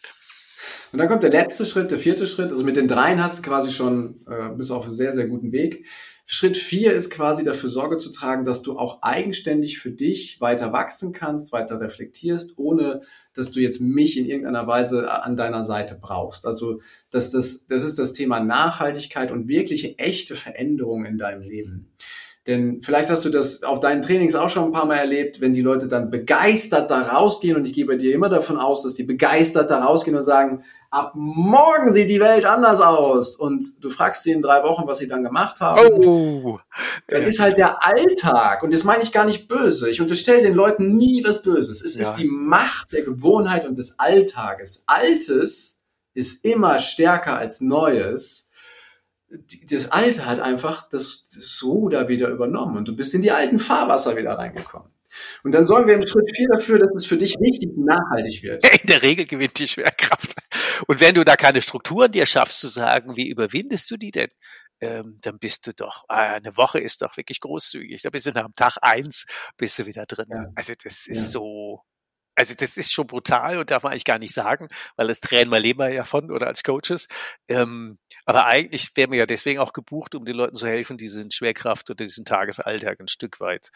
[0.93, 2.51] Und dann kommt der letzte Schritt, der vierte Schritt.
[2.51, 5.53] Also mit den dreien hast du quasi schon äh, bis auf einen sehr, sehr guten
[5.53, 5.87] Weg.
[6.27, 10.73] Schritt vier ist quasi dafür Sorge zu tragen, dass du auch eigenständig für dich weiter
[10.73, 13.03] wachsen kannst, weiter reflektierst, ohne
[13.35, 16.47] dass du jetzt mich in irgendeiner Weise an deiner Seite brauchst.
[16.47, 21.93] Also das, das, das ist das Thema Nachhaltigkeit und wirkliche echte Veränderung in deinem Leben.
[22.47, 25.55] Denn vielleicht hast du das auf deinen Trainings auch schon ein paar Mal erlebt, wenn
[25.55, 28.95] die Leute dann begeistert da rausgehen und ich gehe bei dir immer davon aus, dass
[28.95, 30.63] die begeistert da rausgehen und sagen,
[30.95, 33.37] ab morgen sieht die Welt anders aus.
[33.37, 35.81] Und du fragst sie in drei Wochen, was sie dann gemacht haben.
[36.05, 36.61] Oh.
[37.09, 38.63] Dann ist halt der Alltag.
[38.63, 39.91] Und das meine ich gar nicht böse.
[39.91, 41.83] Ich unterstelle den Leuten nie was Böses.
[41.83, 42.03] Es ja.
[42.03, 44.85] ist die Macht der Gewohnheit und des Alltages.
[44.87, 45.83] Altes
[46.15, 48.51] ist immer stärker als Neues
[49.70, 53.59] das Alte hat einfach das, das Ruder wieder übernommen und du bist in die alten
[53.59, 54.88] Fahrwasser wieder reingekommen.
[55.42, 58.64] Und dann sorgen wir im Schritt vier dafür, dass es für dich richtig nachhaltig wird.
[58.83, 60.35] In der Regel gewinnt die Schwerkraft.
[60.88, 64.31] Und wenn du da keine Strukturen dir schaffst, zu sagen, wie überwindest du die denn?
[64.81, 68.03] Ähm, dann bist du doch, äh, eine Woche ist doch wirklich großzügig.
[68.03, 69.25] Da bist du nach dem Tag eins,
[69.57, 70.27] bist du wieder drin.
[70.29, 70.47] Ja.
[70.57, 71.31] Also das ist ja.
[71.31, 71.83] so,
[72.35, 75.61] also das ist schon brutal und darf man eigentlich gar nicht sagen, weil das tränen
[75.61, 77.07] leben wir ja von oder als Coaches.
[77.49, 81.31] Ähm, aber eigentlich werden wir ja deswegen auch gebucht, um den Leuten zu helfen, diesen
[81.31, 83.70] Schwerkraft oder diesen Tagesalltag ein Stück weit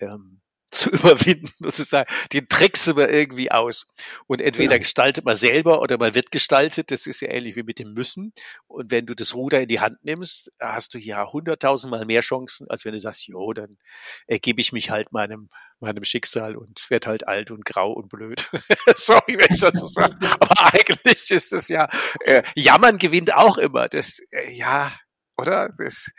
[0.00, 0.40] ähm,
[0.70, 3.86] zu überwinden und zu sagen, den tricksen wir irgendwie aus.
[4.26, 4.82] Und entweder genau.
[4.82, 6.90] gestaltet man selber oder man wird gestaltet.
[6.90, 8.32] Das ist ja ähnlich wie mit dem Müssen.
[8.66, 12.66] Und wenn du das Ruder in die Hand nimmst, hast du ja hunderttausendmal mehr Chancen,
[12.70, 13.78] als wenn du sagst, jo, dann
[14.26, 15.48] ergebe ich mich halt meinem,
[15.80, 18.48] meinem Schicksal und werde halt alt und grau und blöd.
[18.94, 20.16] Sorry, wenn ich das so sage.
[20.40, 21.88] Aber eigentlich ist es ja,
[22.24, 23.88] äh, Jammern gewinnt auch immer.
[23.88, 24.92] Das, äh, ja,
[25.40, 25.70] oder?
[25.78, 26.10] Das,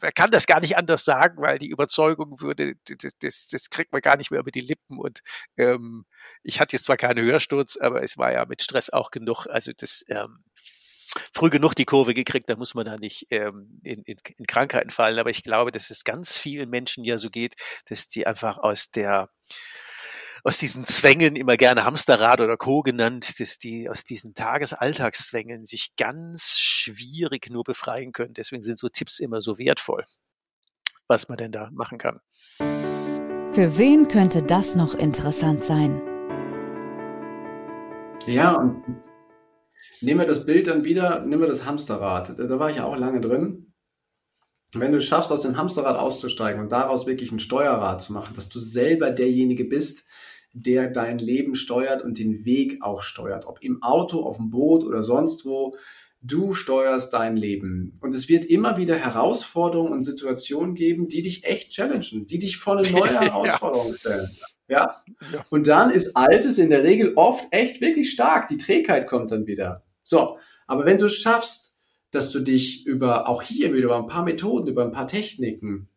[0.00, 3.92] man kann das gar nicht anders sagen, weil die Überzeugung würde, das, das, das kriegt
[3.92, 4.98] man gar nicht mehr über die Lippen.
[4.98, 5.20] Und
[5.56, 6.06] ähm,
[6.42, 9.46] ich hatte jetzt zwar keinen Hörsturz, aber es war ja mit Stress auch genug.
[9.46, 10.44] Also das ähm,
[11.32, 14.90] früh genug die Kurve gekriegt, da muss man da nicht ähm, in, in, in Krankheiten
[14.90, 15.18] fallen.
[15.18, 18.90] Aber ich glaube, dass es ganz vielen Menschen ja so geht, dass die einfach aus
[18.90, 19.30] der
[20.44, 22.82] aus diesen Zwängen, immer gerne Hamsterrad oder Co.
[22.82, 28.34] genannt, dass die aus diesen Tagesalltagszwängen sich ganz schwierig nur befreien können.
[28.34, 30.04] Deswegen sind so Tipps immer so wertvoll,
[31.06, 32.20] was man denn da machen kann.
[33.52, 36.00] Für wen könnte das noch interessant sein?
[38.26, 38.84] Ja, und
[40.00, 42.38] nehmen wir das Bild dann wieder, nehmen wir das Hamsterrad.
[42.38, 43.67] Da war ich ja auch lange drin.
[44.74, 48.48] Wenn du schaffst, aus dem Hamsterrad auszusteigen und daraus wirklich ein Steuerrad zu machen, dass
[48.48, 50.06] du selber derjenige bist,
[50.52, 53.46] der dein Leben steuert und den Weg auch steuert.
[53.46, 55.76] Ob im Auto, auf dem Boot oder sonst wo.
[56.20, 57.96] Du steuerst dein Leben.
[58.00, 62.56] Und es wird immer wieder Herausforderungen und Situationen geben, die dich echt challengen, die dich
[62.56, 64.36] vor eine neue Herausforderung stellen.
[64.66, 65.02] Ja?
[65.32, 65.46] ja.
[65.48, 68.48] Und dann ist Altes in der Regel oft echt wirklich stark.
[68.48, 69.84] Die Trägheit kommt dann wieder.
[70.02, 70.38] So.
[70.66, 71.77] Aber wenn du schaffst,
[72.10, 75.88] dass du dich über, auch hier wieder über ein paar Methoden, über ein paar Techniken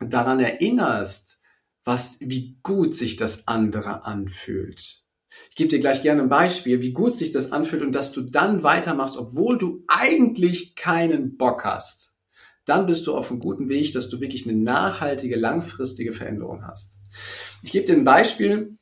[0.00, 1.40] daran erinnerst,
[1.84, 5.02] was, wie gut sich das andere anfühlt.
[5.50, 8.22] Ich gebe dir gleich gerne ein Beispiel, wie gut sich das anfühlt und dass du
[8.22, 12.14] dann weitermachst, obwohl du eigentlich keinen Bock hast.
[12.64, 16.98] Dann bist du auf einem guten Weg, dass du wirklich eine nachhaltige, langfristige Veränderung hast.
[17.62, 18.78] Ich gebe dir ein Beispiel.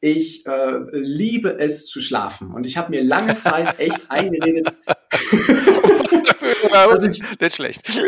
[0.00, 4.74] Ich äh, liebe es zu schlafen und ich habe mir lange Zeit echt eingeredet,
[6.72, 8.00] dass ich, nicht schlecht.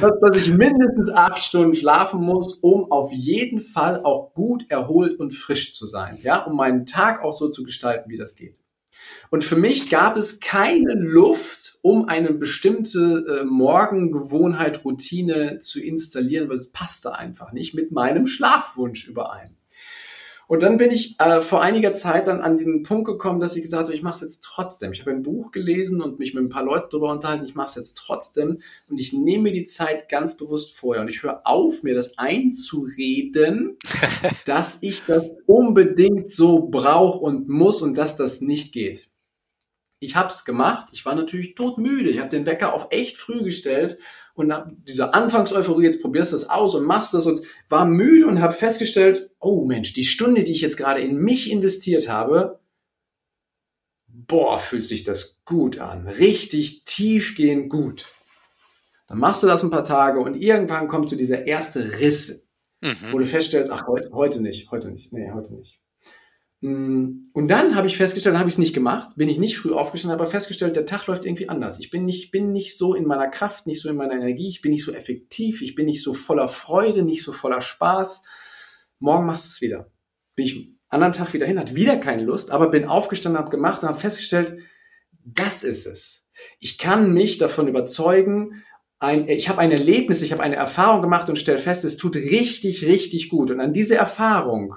[0.00, 5.18] Dass, dass ich mindestens acht Stunden schlafen muss, um auf jeden Fall auch gut erholt
[5.18, 6.18] und frisch zu sein.
[6.22, 8.56] Ja, um meinen Tag auch so zu gestalten, wie das geht.
[9.30, 16.48] Und für mich gab es keine Luft, um eine bestimmte äh, Morgengewohnheit, Routine zu installieren,
[16.48, 19.56] weil es passte einfach nicht mit meinem Schlafwunsch überein.
[20.46, 23.62] Und dann bin ich äh, vor einiger Zeit dann an den Punkt gekommen, dass ich
[23.62, 24.92] gesagt habe, ich mache es jetzt trotzdem.
[24.92, 27.68] Ich habe ein Buch gelesen und mich mit ein paar Leuten darüber unterhalten, ich mache
[27.68, 28.60] es jetzt trotzdem.
[28.88, 31.02] Und ich nehme mir die Zeit ganz bewusst vorher.
[31.02, 33.78] Und ich höre auf, mir das einzureden,
[34.44, 39.08] dass ich das unbedingt so brauche und muss und dass das nicht geht.
[40.00, 43.42] Ich habe es gemacht, ich war natürlich todmüde, ich habe den Wecker auf echt früh
[43.42, 43.98] gestellt
[44.34, 48.26] und hab diese Anfangseuphorie, jetzt probierst du das aus und machst das und war müde
[48.26, 52.60] und habe festgestellt, oh Mensch, die Stunde, die ich jetzt gerade in mich investiert habe,
[54.06, 56.08] boah, fühlt sich das gut an.
[56.08, 58.06] Richtig tiefgehend gut.
[59.06, 62.46] Dann machst du das ein paar Tage und irgendwann kommt zu dieser erste Riss,
[62.80, 62.96] mhm.
[63.12, 65.83] wo du feststellst, ach, heute, heute nicht, heute nicht, nee, heute nicht.
[66.64, 69.74] Mm, und dann habe ich festgestellt, habe ich es nicht gemacht, bin ich nicht früh
[69.74, 71.78] aufgestanden, aber festgestellt, der Tag läuft irgendwie anders.
[71.78, 74.62] Ich bin nicht, bin nicht so in meiner Kraft, nicht so in meiner Energie, ich
[74.62, 78.24] bin nicht so effektiv, ich bin nicht so voller Freude, nicht so voller Spaß.
[78.98, 79.90] Morgen machst du es wieder.
[80.36, 83.82] Bin ich anderen Tag wieder hin, hat wieder keine Lust, aber bin aufgestanden, habe gemacht
[83.82, 84.56] und habe festgestellt,
[85.22, 86.30] das ist es.
[86.60, 88.64] Ich kann mich davon überzeugen,
[89.00, 92.16] ein, ich habe ein Erlebnis, ich habe eine Erfahrung gemacht und stelle fest, es tut
[92.16, 93.50] richtig, richtig gut.
[93.50, 94.76] Und an diese Erfahrung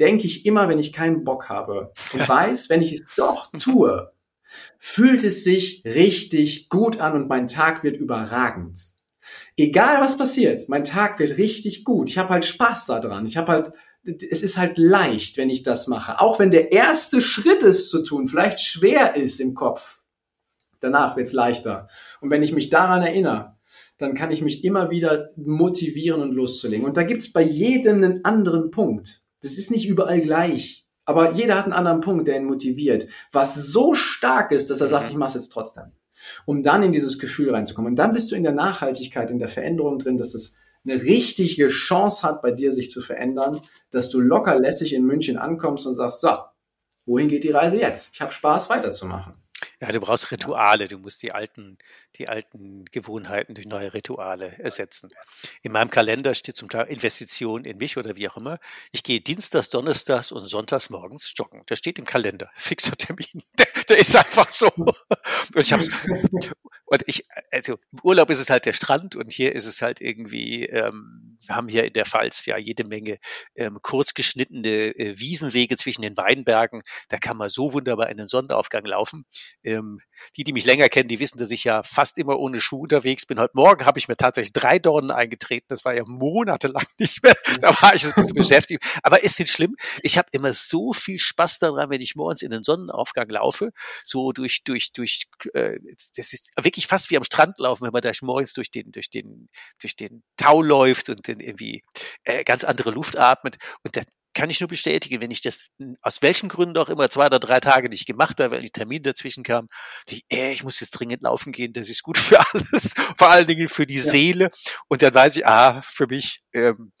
[0.00, 4.10] denke ich immer, wenn ich keinen Bock habe und weiß, wenn ich es doch tue,
[4.78, 8.78] fühlt es sich richtig gut an und mein Tag wird überragend.
[9.56, 12.08] Egal was passiert, mein Tag wird richtig gut.
[12.08, 13.26] Ich habe halt Spaß daran.
[13.26, 13.72] Ich habe halt,
[14.04, 16.20] es ist halt leicht, wenn ich das mache.
[16.20, 20.00] Auch wenn der erste Schritt es zu tun vielleicht schwer ist im Kopf.
[20.80, 21.88] Danach wird es leichter.
[22.20, 23.56] Und wenn ich mich daran erinnere,
[23.98, 26.86] dann kann ich mich immer wieder motivieren und loszulegen.
[26.86, 29.22] Und da gibt's bei jedem einen anderen Punkt.
[29.42, 30.86] Das ist nicht überall gleich.
[31.04, 33.08] Aber jeder hat einen anderen Punkt, der ihn motiviert.
[33.32, 35.10] Was so stark ist, dass er sagt, mhm.
[35.10, 35.92] ich mache es jetzt trotzdem.
[36.44, 37.92] Um dann in dieses Gefühl reinzukommen.
[37.92, 41.68] Und dann bist du in der Nachhaltigkeit, in der Veränderung drin, dass es eine richtige
[41.68, 45.94] Chance hat, bei dir sich zu verändern, dass du locker lässig in München ankommst und
[45.94, 46.30] sagst, so,
[47.06, 48.14] wohin geht die Reise jetzt?
[48.14, 49.34] Ich habe Spaß weiterzumachen.
[49.80, 50.88] Ja, du brauchst Rituale.
[50.88, 51.78] Du musst die alten,
[52.16, 55.08] die alten Gewohnheiten durch neue Rituale ersetzen.
[55.62, 58.58] In meinem Kalender steht zum Teil Investition in mich oder wie auch immer.
[58.92, 61.62] Ich gehe Dienstags, Donnerstags und Sonntags morgens joggen.
[61.66, 62.50] Das steht im Kalender.
[62.56, 63.42] Fixer Termin.
[63.58, 64.68] Der, der ist einfach so.
[64.68, 64.94] Und
[65.56, 65.88] ich hab's,
[66.84, 70.02] und ich, also im Urlaub ist es halt der Strand und hier ist es halt
[70.02, 73.18] irgendwie ähm, wir haben hier in der Pfalz ja jede Menge
[73.56, 76.82] ähm, kurz geschnittene äh, Wiesenwege zwischen den Weinbergen.
[77.08, 79.24] Da kann man so wunderbar in den Sonnenaufgang laufen.
[79.70, 80.00] Ähm,
[80.36, 83.26] die, die mich länger kennen, die wissen, dass ich ja fast immer ohne Schuh unterwegs
[83.26, 83.40] bin.
[83.40, 85.66] Heute Morgen habe ich mir tatsächlich drei Dornen eingetreten.
[85.68, 87.34] Das war ja monatelang nicht mehr.
[87.60, 88.84] Da war ich ein bisschen beschäftigt.
[89.02, 89.76] Aber ist nicht schlimm.
[90.02, 93.72] Ich habe immer so viel Spaß daran, wenn ich morgens in den Sonnenaufgang laufe.
[94.04, 95.78] So durch, durch, durch, äh,
[96.16, 99.10] das ist wirklich fast wie am Strand laufen, wenn man da morgens durch den, durch
[99.10, 99.48] den,
[99.80, 101.82] durch den Tau läuft und dann irgendwie
[102.24, 103.56] äh, ganz andere Luft atmet.
[103.82, 104.02] Und da,
[104.34, 105.68] kann ich nur bestätigen, wenn ich das
[106.02, 109.02] aus welchen Gründen auch immer zwei oder drei Tage nicht gemacht habe, weil die Termine
[109.02, 109.68] dazwischen kamen,
[110.08, 113.46] ich, äh, ich muss jetzt dringend laufen gehen, das ist gut für alles, vor allen
[113.46, 114.02] Dingen für die ja.
[114.02, 114.50] Seele.
[114.88, 116.42] Und dann weiß ich, ah, für mich.
[116.52, 116.92] Ähm,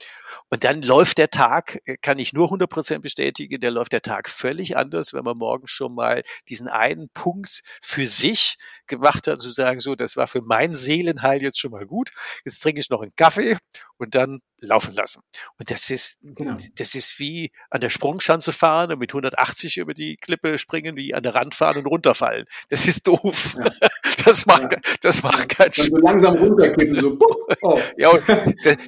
[0.48, 4.02] und dann läuft der Tag, äh, kann ich nur 100 Prozent bestätigen, der läuft der
[4.02, 8.56] Tag völlig anders, wenn man morgen schon mal diesen einen Punkt für sich
[8.86, 12.10] gemacht hat, zu sagen, so, das war für mein Seelenheil jetzt schon mal gut.
[12.44, 13.56] Jetzt trinke ich noch einen Kaffee
[14.00, 15.22] und dann laufen lassen.
[15.58, 16.56] Und das ist, genau.
[16.76, 21.14] das ist wie an der Sprungschanze fahren und mit 180 über die Klippe springen, wie
[21.14, 22.46] an der Rand fahren und runterfallen.
[22.68, 23.56] Das ist doof.
[23.58, 23.70] Ja.
[24.24, 24.78] Das macht, ja.
[25.00, 25.86] das macht keinen Spaß.
[25.86, 27.18] So langsam runterkippen, so,
[27.62, 27.80] oh.
[27.96, 28.12] Ja,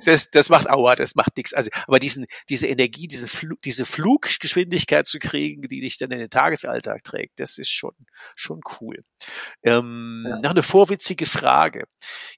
[0.04, 1.54] das, das, macht Aua, das macht nichts.
[1.54, 6.18] Also, aber diesen, diese Energie, diese, Fl diese Fluggeschwindigkeit zu kriegen, die dich dann in
[6.18, 7.94] den Tagesalltag trägt, das ist schon,
[8.36, 9.04] schon cool.
[9.62, 10.38] Ähm, ja.
[10.38, 11.84] Noch eine vorwitzige Frage.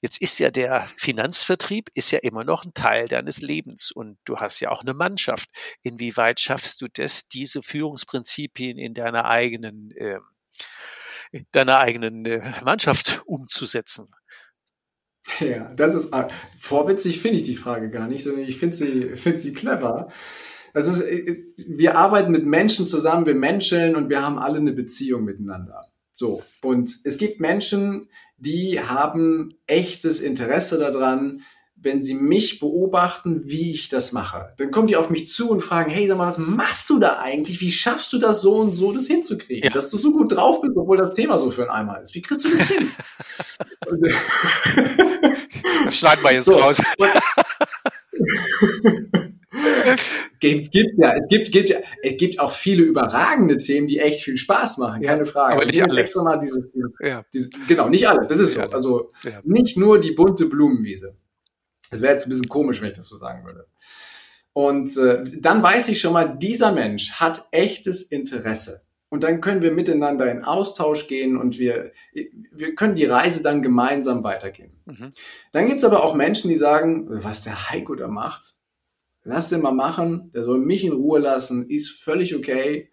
[0.01, 4.37] Jetzt ist ja der Finanzvertrieb ist ja immer noch ein Teil deines Lebens und du
[4.37, 5.49] hast ja auch eine Mannschaft.
[5.81, 10.19] Inwieweit schaffst du das, diese Führungsprinzipien in deiner eigenen, äh,
[11.31, 14.07] in deiner eigenen äh, Mannschaft umzusetzen?
[15.39, 16.13] Ja, das ist
[16.59, 20.11] vorwitzig finde ich die Frage gar nicht, sondern ich finde sie, finde sie clever.
[20.73, 24.73] Das ist, äh, wir arbeiten mit Menschen zusammen, wir menscheln und wir haben alle eine
[24.73, 25.81] Beziehung miteinander.
[26.13, 26.43] So.
[26.61, 31.41] Und es gibt Menschen, die haben echtes Interesse daran,
[31.85, 34.53] wenn sie mich beobachten, wie ich das mache.
[34.57, 37.19] Dann kommen die auf mich zu und fragen, hey, sag mal, was machst du da
[37.19, 37.61] eigentlich?
[37.61, 39.63] Wie schaffst du das so und so, das hinzukriegen?
[39.65, 39.69] Ja.
[39.69, 42.15] Dass du so gut drauf bist, obwohl das Thema so für ein Eimer ist.
[42.15, 42.89] Wie kriegst du das hin?
[45.85, 46.55] das schneiden wir jetzt so.
[46.55, 46.81] raus.
[50.39, 54.23] gibt, gibt ja, es gibt, gibt ja, es gibt auch viele überragende Themen, die echt
[54.23, 55.53] viel Spaß machen, keine Frage.
[55.53, 56.01] Aber nicht alle.
[56.01, 57.23] Extra mal dieses, dieses, ja.
[57.31, 58.61] dieses, genau, nicht alle, das ist so.
[58.61, 59.11] Also
[59.43, 61.15] nicht nur die bunte Blumenwiese.
[61.91, 63.67] Das wäre jetzt ein bisschen komisch, wenn ich das so sagen würde.
[64.53, 68.85] Und äh, dann weiß ich schon mal, dieser Mensch hat echtes Interesse.
[69.09, 73.61] Und dann können wir miteinander in Austausch gehen und wir, wir können die Reise dann
[73.61, 74.71] gemeinsam weitergehen.
[74.85, 75.11] Mhm.
[75.51, 78.55] Dann gibt es aber auch Menschen, die sagen, was der Heiko da macht,
[79.23, 82.91] lass den mal machen, der soll mich in Ruhe lassen, ist völlig okay.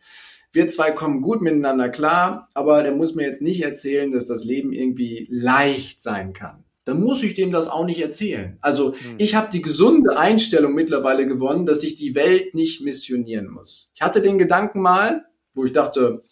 [0.52, 4.44] Wir zwei kommen gut miteinander klar, aber der muss mir jetzt nicht erzählen, dass das
[4.44, 6.64] Leben irgendwie leicht sein kann.
[6.84, 8.58] Dann muss ich dem das auch nicht erzählen.
[8.60, 9.16] Also mhm.
[9.18, 13.92] ich habe die gesunde Einstellung mittlerweile gewonnen, dass ich die Welt nicht missionieren muss.
[13.94, 15.24] Ich hatte den Gedanken mal,
[15.54, 16.22] wo ich dachte,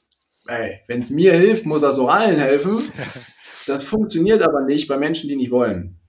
[0.47, 2.79] ey, wenn es mir hilft, muss das auch allen helfen.
[3.67, 6.01] Das funktioniert aber nicht bei Menschen, die nicht wollen.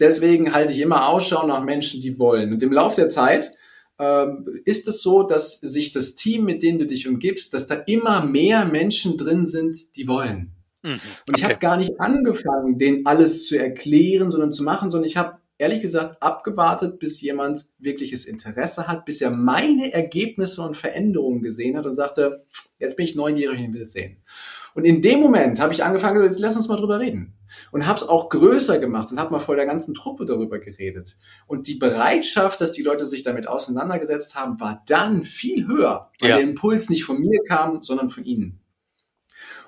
[0.00, 2.52] Deswegen halte ich immer Ausschau nach Menschen, die wollen.
[2.52, 3.50] Und im Laufe der Zeit
[3.98, 7.74] ähm, ist es so, dass sich das Team, mit dem du dich umgibst, dass da
[7.74, 10.52] immer mehr Menschen drin sind, die wollen.
[10.82, 10.92] Mhm.
[10.92, 11.52] Und ich okay.
[11.52, 15.80] habe gar nicht angefangen, denen alles zu erklären, sondern zu machen, sondern ich habe ehrlich
[15.80, 21.84] gesagt abgewartet, bis jemand wirkliches Interesse hat, bis er meine Ergebnisse und Veränderungen gesehen hat
[21.84, 22.44] und sagte,
[22.78, 24.18] jetzt bin ich neugierig und will es sehen.
[24.74, 27.34] Und in dem Moment habe ich angefangen, jetzt lass uns mal drüber reden.
[27.72, 31.16] Und habe es auch größer gemacht und habe mal vor der ganzen Truppe darüber geredet.
[31.46, 36.30] Und die Bereitschaft, dass die Leute sich damit auseinandergesetzt haben, war dann viel höher, weil
[36.30, 36.36] ja.
[36.36, 38.60] der Impuls nicht von mir kam, sondern von ihnen.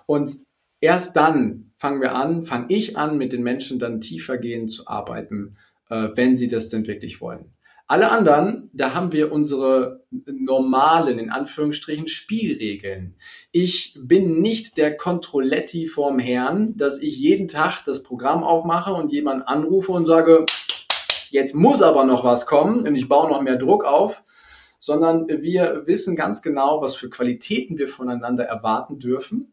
[0.06, 0.30] Und
[0.80, 5.56] erst dann fangen wir an, fange ich an, mit den Menschen dann tiefergehend zu arbeiten,
[5.88, 7.54] äh, wenn sie das denn wirklich wollen.
[7.86, 13.16] Alle anderen, da haben wir unsere normalen, in Anführungsstrichen, Spielregeln.
[13.50, 19.10] Ich bin nicht der Controletti vorm Herrn, dass ich jeden Tag das Programm aufmache und
[19.10, 20.46] jemanden anrufe und sage,
[21.30, 24.22] jetzt muss aber noch was kommen und ich baue noch mehr Druck auf,
[24.78, 29.52] sondern wir wissen ganz genau, was für Qualitäten wir voneinander erwarten dürfen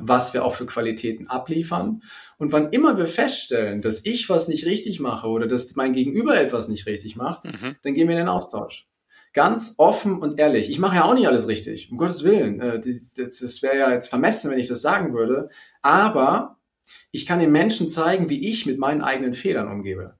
[0.00, 2.02] was wir auch für Qualitäten abliefern.
[2.38, 6.38] Und wann immer wir feststellen, dass ich was nicht richtig mache oder dass mein Gegenüber
[6.38, 7.76] etwas nicht richtig macht, mhm.
[7.82, 8.88] dann gehen wir in den Austausch.
[9.32, 10.70] Ganz offen und ehrlich.
[10.70, 12.60] Ich mache ja auch nicht alles richtig, um Gottes Willen.
[12.60, 15.48] Äh, das wäre ja jetzt vermessen, wenn ich das sagen würde.
[15.82, 16.58] Aber
[17.10, 20.16] ich kann den Menschen zeigen, wie ich mit meinen eigenen Fehlern umgebe.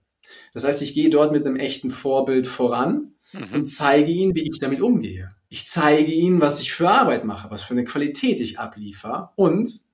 [0.52, 3.52] Das heißt, ich gehe dort mit einem echten Vorbild voran mhm.
[3.52, 5.33] und zeige ihnen, wie ich damit umgehe.
[5.54, 9.32] Ich zeige ihnen, was ich für Arbeit mache, was für eine Qualität ich abliefer.
[9.36, 9.84] Und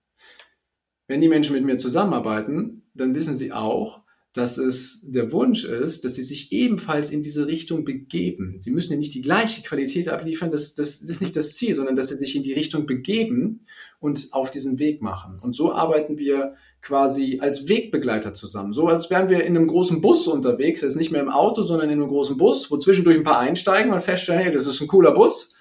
[1.06, 4.00] wenn die Menschen mit mir zusammenarbeiten, dann wissen sie auch,
[4.32, 8.56] dass es der Wunsch ist, dass sie sich ebenfalls in diese Richtung begeben.
[8.58, 11.94] Sie müssen ja nicht die gleiche Qualität abliefern, das, das ist nicht das Ziel, sondern
[11.94, 13.66] dass sie sich in die Richtung begeben
[13.98, 15.40] und auf diesen Weg machen.
[15.40, 18.72] Und so arbeiten wir quasi als Wegbegleiter zusammen.
[18.72, 21.62] So als wären wir in einem großen Bus unterwegs, das ist nicht mehr im Auto,
[21.62, 24.80] sondern in einem großen Bus, wo zwischendurch ein paar einsteigen und feststellen, hey, das ist
[24.80, 25.54] ein cooler Bus,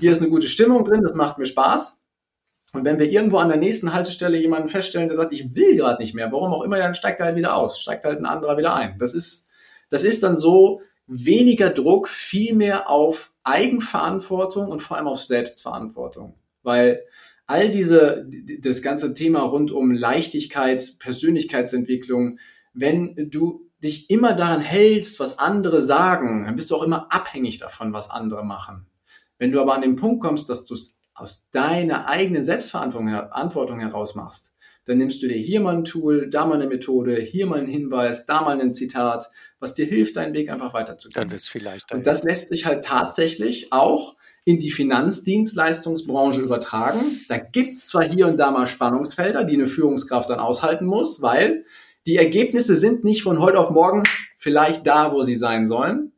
[0.00, 2.00] hier ist eine gute Stimmung drin, das macht mir Spaß.
[2.72, 6.02] Und wenn wir irgendwo an der nächsten Haltestelle jemanden feststellen, der sagt, ich will gerade
[6.02, 8.56] nicht mehr, warum auch immer, dann steigt er halt wieder aus, steigt halt ein anderer
[8.56, 8.98] wieder ein.
[8.98, 9.46] Das ist,
[9.90, 16.34] das ist dann so weniger Druck, viel mehr auf Eigenverantwortung und vor allem auf Selbstverantwortung.
[16.64, 17.04] Weil
[17.46, 18.26] all diese,
[18.60, 22.38] das ganze Thema rund um Leichtigkeit, Persönlichkeitsentwicklung,
[22.72, 27.58] wenn du dich immer daran hältst, was andere sagen, dann bist du auch immer abhängig
[27.58, 28.86] davon, was andere machen.
[29.38, 34.14] Wenn du aber an den Punkt kommst, dass du es aus deiner eigenen Selbstverantwortung heraus
[34.14, 37.58] machst, dann nimmst du dir hier mal ein Tool, da mal eine Methode, hier mal
[37.58, 41.14] einen Hinweis, da mal ein Zitat, was dir hilft, deinen Weg einfach weiterzugehen.
[41.14, 41.92] Dann wird es vielleicht.
[41.92, 47.20] Und das lässt sich halt tatsächlich auch in die Finanzdienstleistungsbranche übertragen.
[47.28, 51.64] Da gibt's zwar hier und da mal Spannungsfelder, die eine Führungskraft dann aushalten muss, weil
[52.06, 54.02] die Ergebnisse sind nicht von heute auf morgen
[54.38, 56.12] vielleicht da, wo sie sein sollen,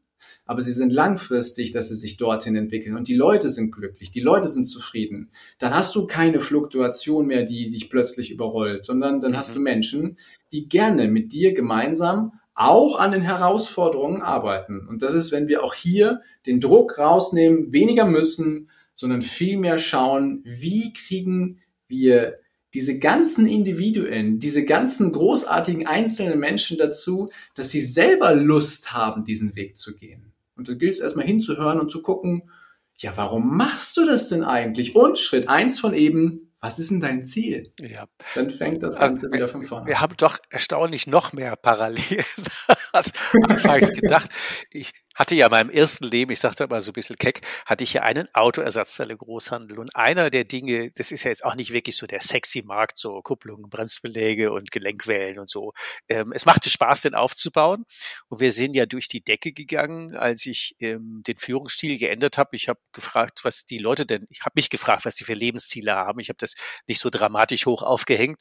[0.44, 4.20] aber sie sind langfristig, dass sie sich dorthin entwickeln und die Leute sind glücklich, die
[4.20, 5.30] Leute sind zufrieden.
[5.60, 9.36] Dann hast du keine Fluktuation mehr, die dich plötzlich überrollt, sondern dann mhm.
[9.36, 10.18] hast du Menschen,
[10.50, 14.88] die gerne mit dir gemeinsam auch an den Herausforderungen arbeiten.
[14.88, 19.78] Und das ist, wenn wir auch hier den Druck rausnehmen, weniger müssen, sondern viel mehr
[19.78, 22.38] schauen, wie kriegen wir
[22.72, 29.54] diese ganzen Individuen, diese ganzen großartigen einzelnen Menschen dazu, dass sie selber Lust haben, diesen
[29.54, 30.32] Weg zu gehen.
[30.56, 32.50] Und da gilt es erstmal hinzuhören und zu gucken,
[32.98, 34.96] ja, warum machst du das denn eigentlich?
[34.96, 37.72] Und Schritt eins von eben, was ist denn dein Ziel?
[37.80, 38.06] Ja.
[38.34, 39.88] Dann fängt das Ganze also, wieder von vorne an.
[39.88, 42.24] Wir haben doch erstaunlich noch mehr Parallelen
[42.92, 44.30] als anfangs gedacht.
[44.70, 47.82] Ich, hatte ja in meinem ersten Leben, ich sagte mal so ein bisschen keck, hatte
[47.82, 49.78] ich ja einen Autoersatzteile-Großhandel.
[49.78, 52.98] Und einer der Dinge, das ist ja jetzt auch nicht wirklich so der sexy Markt,
[52.98, 55.72] so Kupplungen, Bremsbeläge und Gelenkwellen und so.
[56.08, 57.84] Ähm, es machte Spaß, den aufzubauen.
[58.28, 62.54] Und wir sind ja durch die Decke gegangen, als ich ähm, den Führungsstil geändert habe.
[62.54, 65.94] Ich habe gefragt, was die Leute denn, ich habe mich gefragt, was die für Lebensziele
[65.94, 66.20] haben.
[66.20, 66.54] Ich habe das
[66.86, 68.38] nicht so dramatisch hoch aufgehängt,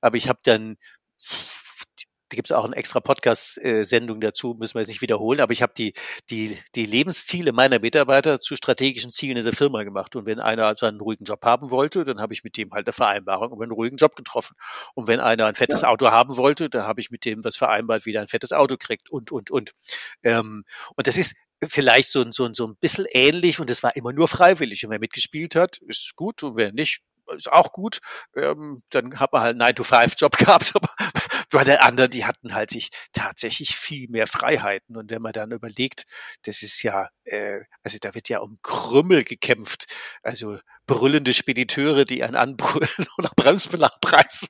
[0.00, 0.76] aber ich habe dann
[2.28, 5.62] da gibt es auch eine extra Podcast-Sendung dazu, müssen wir jetzt nicht wiederholen, aber ich
[5.62, 5.92] habe die,
[6.30, 10.16] die, die Lebensziele meiner Mitarbeiter zu strategischen Zielen in der Firma gemacht.
[10.16, 12.92] Und wenn einer seinen ruhigen Job haben wollte, dann habe ich mit dem halt eine
[12.92, 14.56] Vereinbarung über einen ruhigen Job getroffen.
[14.94, 15.88] Und wenn einer ein fettes ja.
[15.88, 18.76] Auto haben wollte, dann habe ich mit dem was vereinbart, wie er ein fettes Auto
[18.76, 19.72] kriegt und, und, und.
[20.22, 20.64] Ähm,
[20.96, 24.28] und das ist, vielleicht so, so, so ein bisschen ähnlich und es war immer nur
[24.28, 24.84] freiwillig.
[24.84, 27.00] Und wer mitgespielt hat, ist gut und wer nicht,
[27.34, 28.00] ist auch gut.
[28.36, 30.88] Ähm, dann hat man halt einen 9-to-5-Job gehabt, aber
[31.50, 34.96] bei den anderen, die hatten halt sich tatsächlich viel mehr Freiheiten.
[34.96, 36.04] Und wenn man dann überlegt,
[36.42, 39.86] das ist ja, äh, also da wird ja um Krümmel gekämpft.
[40.22, 42.88] Also brüllende Spediteure, die einen anbrüllen
[43.18, 44.48] oder Bremsbelag preisen,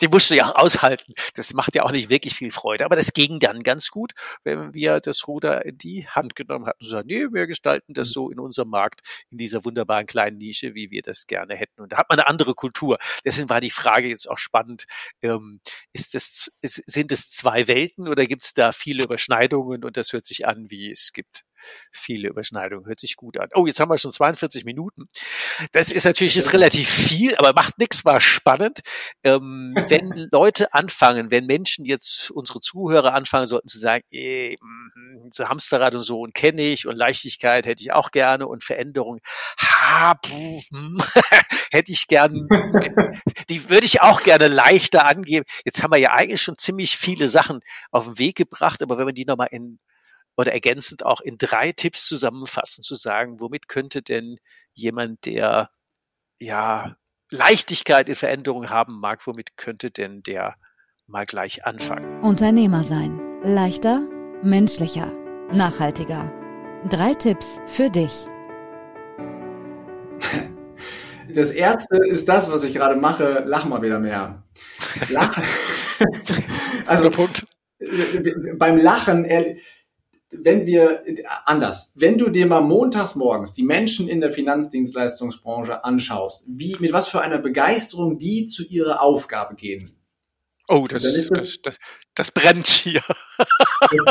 [0.00, 1.14] die musst du ja auch aushalten.
[1.34, 2.84] Das macht ja auch nicht wirklich viel Freude.
[2.84, 4.12] Aber das ging dann ganz gut,
[4.44, 8.10] wenn wir das Ruder in die Hand genommen hatten und sagen, nee, wir gestalten das
[8.10, 9.00] so in unserem Markt,
[9.30, 11.80] in dieser wunderbaren kleinen Nische, wie wir das gerne hätten.
[11.80, 12.98] Und da hat man eine andere Kultur.
[13.24, 14.84] Deswegen war die Frage jetzt auch spannend.
[15.22, 15.60] Ähm,
[15.92, 19.84] ist das, ist, sind es zwei Welten oder gibt es da viele Überschneidungen?
[19.84, 21.44] Und das hört sich an, wie es gibt
[21.90, 22.86] viele Überschneidungen.
[22.86, 23.48] Hört sich gut an.
[23.54, 25.08] Oh, jetzt haben wir schon 42 Minuten.
[25.72, 28.80] Das ist natürlich ist relativ viel, aber macht nichts, war spannend.
[29.22, 34.56] Ähm, wenn Leute anfangen, wenn Menschen jetzt, unsere Zuhörer anfangen sollten zu sagen, eh,
[35.30, 39.20] so Hamsterrad und so und kenne ich und Leichtigkeit hätte ich auch gerne und Veränderung,
[39.58, 40.98] ha, hm,
[41.70, 42.48] hätte ich gern,
[43.48, 45.44] die würde ich auch gerne leichter angeben.
[45.64, 47.60] Jetzt haben wir ja eigentlich schon ziemlich viele Sachen
[47.90, 49.78] auf den Weg gebracht, aber wenn man die nochmal in
[50.36, 54.38] oder ergänzend auch in drei Tipps zusammenfassen, zu sagen, womit könnte denn
[54.72, 55.70] jemand, der
[56.38, 56.96] ja
[57.30, 60.56] Leichtigkeit in Veränderungen haben mag, womit könnte denn der
[61.06, 62.22] mal gleich anfangen?
[62.22, 63.20] Unternehmer sein.
[63.42, 64.08] Leichter,
[64.42, 65.12] menschlicher,
[65.52, 66.32] nachhaltiger.
[66.88, 68.26] Drei Tipps für dich.
[71.34, 73.42] Das erste ist das, was ich gerade mache.
[73.46, 74.44] Lach mal wieder mehr.
[75.08, 75.36] Lach.
[76.86, 77.46] also, Punkt.
[78.56, 79.24] beim Lachen,
[80.42, 81.04] wenn wir
[81.44, 86.92] anders, wenn du dir mal montags morgens die Menschen in der Finanzdienstleistungsbranche anschaust, wie mit
[86.92, 89.96] was für einer Begeisterung die zu ihrer Aufgabe gehen.
[90.68, 91.76] Oh, das, das, das, das,
[92.14, 93.02] das brennt hier.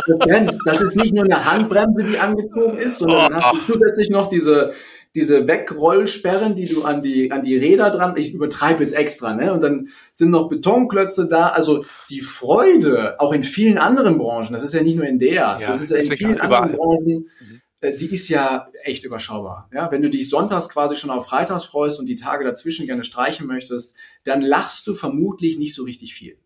[0.06, 0.56] Das, brennt.
[0.66, 3.36] das ist nicht nur eine Handbremse, die angezogen ist, sondern oh.
[3.36, 4.74] hast du zusätzlich noch diese,
[5.16, 9.54] diese Wegrollsperren, die du an die, an die Räder dran, ich übertreibe jetzt extra, ne?
[9.54, 11.50] Und dann sind noch Betonklötze da.
[11.50, 15.58] Also die Freude, auch in vielen anderen Branchen, das ist ja nicht nur in der,
[15.60, 17.62] ja, das ist ja in vielen anderen Branchen, mhm.
[17.84, 19.70] Äh, die ist ja echt überschaubar.
[19.74, 23.04] Ja, wenn du dich sonntags quasi schon auf Freitags freust und die Tage dazwischen gerne
[23.04, 23.94] streichen möchtest,
[24.24, 26.38] dann lachst du vermutlich nicht so richtig viel.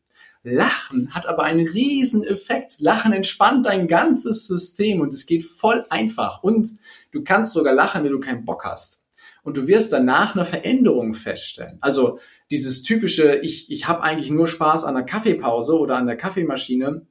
[0.44, 2.80] Lachen hat aber einen riesen Effekt.
[2.80, 6.42] Lachen entspannt dein ganzes System und es geht voll einfach.
[6.42, 6.70] Und
[7.18, 9.04] du kannst sogar lachen, wenn du keinen Bock hast.
[9.44, 11.78] Und du wirst danach eine Veränderung feststellen.
[11.82, 12.20] Also
[12.52, 17.08] dieses typische, ich, ich habe eigentlich nur Spaß an der Kaffeepause oder an der Kaffeemaschine,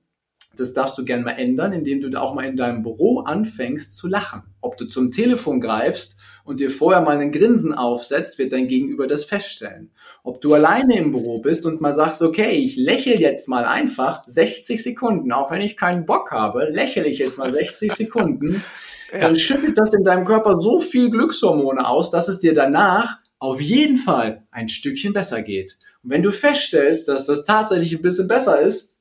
[0.56, 4.06] das darfst du gerne mal ändern, indem du auch mal in deinem Büro anfängst zu
[4.06, 4.42] lachen.
[4.60, 9.06] Ob du zum Telefon greifst und dir vorher mal einen Grinsen aufsetzt, wird dein Gegenüber
[9.06, 9.90] das feststellen.
[10.22, 14.22] Ob du alleine im Büro bist und mal sagst, okay, ich lächle jetzt mal einfach
[14.26, 18.62] 60 Sekunden, auch wenn ich keinen Bock habe, lächle ich jetzt mal 60 Sekunden,
[19.12, 19.20] ja.
[19.20, 23.60] dann schüttet das in deinem Körper so viel Glückshormone aus, dass es dir danach auf
[23.60, 25.78] jeden Fall ein Stückchen besser geht.
[26.02, 28.96] Und wenn du feststellst, dass das tatsächlich ein bisschen besser ist,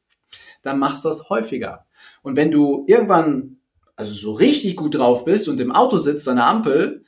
[0.61, 1.85] dann machst du das häufiger.
[2.21, 3.57] Und wenn du irgendwann
[3.95, 7.05] also so richtig gut drauf bist und im Auto sitzt an der Ampel,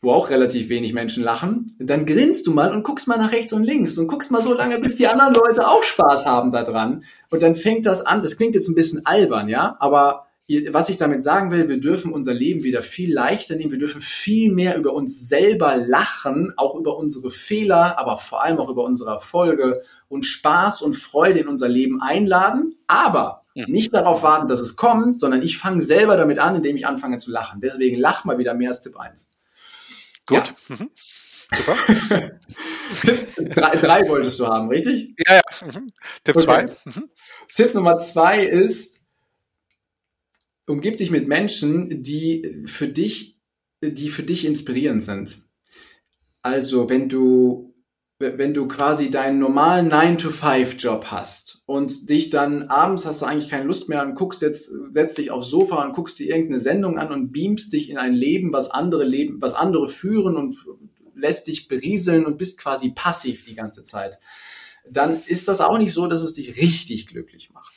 [0.00, 3.52] wo auch relativ wenig Menschen lachen, dann grinst du mal und guckst mal nach rechts
[3.52, 7.02] und links und guckst mal so lange, bis die anderen Leute auch Spaß haben daran.
[7.30, 8.22] Und dann fängt das an.
[8.22, 10.27] Das klingt jetzt ein bisschen albern, ja, aber
[10.70, 13.70] was ich damit sagen will, wir dürfen unser Leben wieder viel leichter nehmen.
[13.70, 18.58] Wir dürfen viel mehr über uns selber lachen, auch über unsere Fehler, aber vor allem
[18.58, 24.22] auch über unsere Erfolge und Spaß und Freude in unser Leben einladen, aber nicht darauf
[24.22, 27.60] warten, dass es kommt, sondern ich fange selber damit an, indem ich anfange zu lachen.
[27.60, 29.28] Deswegen lach mal wieder mehr als Tipp 1.
[30.26, 30.54] Gut.
[30.68, 30.76] Ja.
[30.76, 30.90] Mhm.
[31.56, 32.30] Super.
[33.04, 35.14] Tipp drei, drei, wolltest du haben, richtig?
[35.26, 35.66] Ja, ja.
[35.66, 35.92] Mhm.
[36.22, 36.64] Tipp 2.
[36.64, 36.74] Okay.
[36.84, 37.08] Mhm.
[37.54, 38.97] Tipp Nummer 2 ist,
[40.68, 43.40] umgib dich mit Menschen, die für dich,
[43.82, 45.42] die für dich inspirierend sind.
[46.42, 47.68] Also, wenn du
[48.20, 53.64] wenn du quasi deinen normalen 9-to-5-Job hast und dich dann abends hast du eigentlich keine
[53.64, 57.12] Lust mehr und guckst jetzt, setzt dich aufs Sofa und guckst dir irgendeine Sendung an
[57.12, 60.56] und beamst dich in ein Leben, was andere leben, was andere führen und
[61.14, 64.18] lässt dich berieseln und bist quasi passiv die ganze Zeit,
[64.90, 67.72] dann ist das auch nicht so, dass es dich richtig glücklich macht.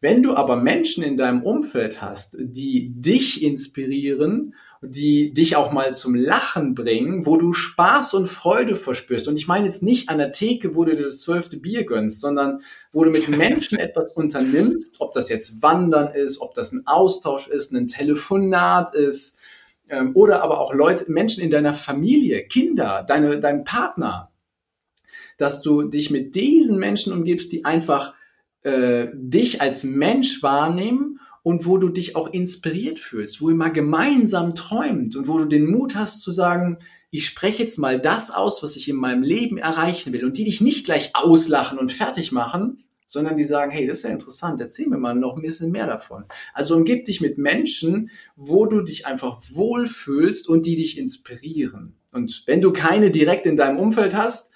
[0.00, 5.92] Wenn du aber Menschen in deinem Umfeld hast, die dich inspirieren die dich auch mal
[5.92, 9.28] zum Lachen bringen, wo du Spaß und Freude verspürst.
[9.28, 12.20] Und ich meine jetzt nicht an der Theke, wo du dir das zwölfte Bier gönnst,
[12.20, 16.86] sondern wo du mit Menschen etwas unternimmst, ob das jetzt Wandern ist, ob das ein
[16.86, 19.36] Austausch ist, ein Telefonat ist,
[19.90, 24.30] ähm, oder aber auch Leute, Menschen in deiner Familie, Kinder, deine, dein Partner,
[25.36, 28.14] dass du dich mit diesen Menschen umgibst, die einfach
[28.62, 33.72] äh, dich als Mensch wahrnehmen und wo du dich auch inspiriert fühlst, wo ihr mal
[33.72, 36.78] gemeinsam träumt und wo du den Mut hast zu sagen,
[37.10, 40.44] ich spreche jetzt mal das aus, was ich in meinem Leben erreichen will und die
[40.44, 44.60] dich nicht gleich auslachen und fertig machen, sondern die sagen, hey, das ist ja interessant,
[44.60, 46.24] erzähl mir mal noch ein bisschen mehr davon.
[46.54, 51.96] Also umgib dich mit Menschen, wo du dich einfach wohlfühlst und die dich inspirieren.
[52.12, 54.49] Und wenn du keine direkt in deinem Umfeld hast,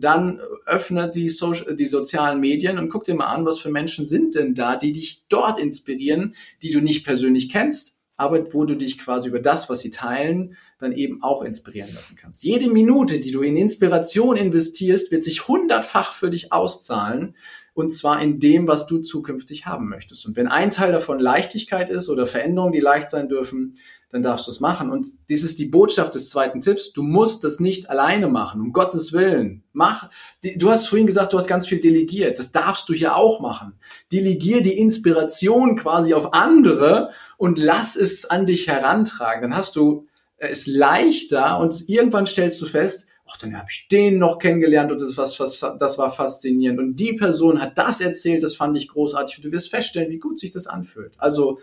[0.00, 4.06] dann öffne die, Social, die sozialen Medien und guck dir mal an, was für Menschen
[4.06, 8.74] sind denn da, die dich dort inspirieren, die du nicht persönlich kennst, aber wo du
[8.74, 12.42] dich quasi über das, was sie teilen, dann eben auch inspirieren lassen kannst.
[12.42, 17.36] Jede Minute, die du in Inspiration investierst, wird sich hundertfach für dich auszahlen
[17.78, 20.26] und zwar in dem, was du zukünftig haben möchtest.
[20.26, 23.76] Und wenn ein Teil davon Leichtigkeit ist oder Veränderungen, die leicht sein dürfen,
[24.10, 24.90] dann darfst du es machen.
[24.90, 26.92] Und dies ist die Botschaft des zweiten Tipps.
[26.92, 29.62] Du musst das nicht alleine machen, um Gottes Willen.
[29.72, 30.10] Mach,
[30.56, 32.40] du hast vorhin gesagt, du hast ganz viel delegiert.
[32.40, 33.74] Das darfst du hier auch machen.
[34.10, 39.42] Delegier die Inspiration quasi auf andere und lass es an dich herantragen.
[39.42, 44.18] Dann hast du es leichter und irgendwann stellst du fest, ach, dann habe ich den
[44.18, 46.78] noch kennengelernt und das, was, was, das war faszinierend.
[46.78, 49.38] Und die Person hat das erzählt, das fand ich großartig.
[49.38, 51.14] Und du wirst feststellen, wie gut sich das anfühlt.
[51.18, 51.58] Also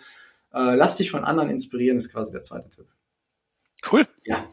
[0.53, 2.87] äh, lass dich von anderen inspirieren, ist quasi der zweite Tipp.
[3.91, 4.07] Cool.
[4.25, 4.49] Ja.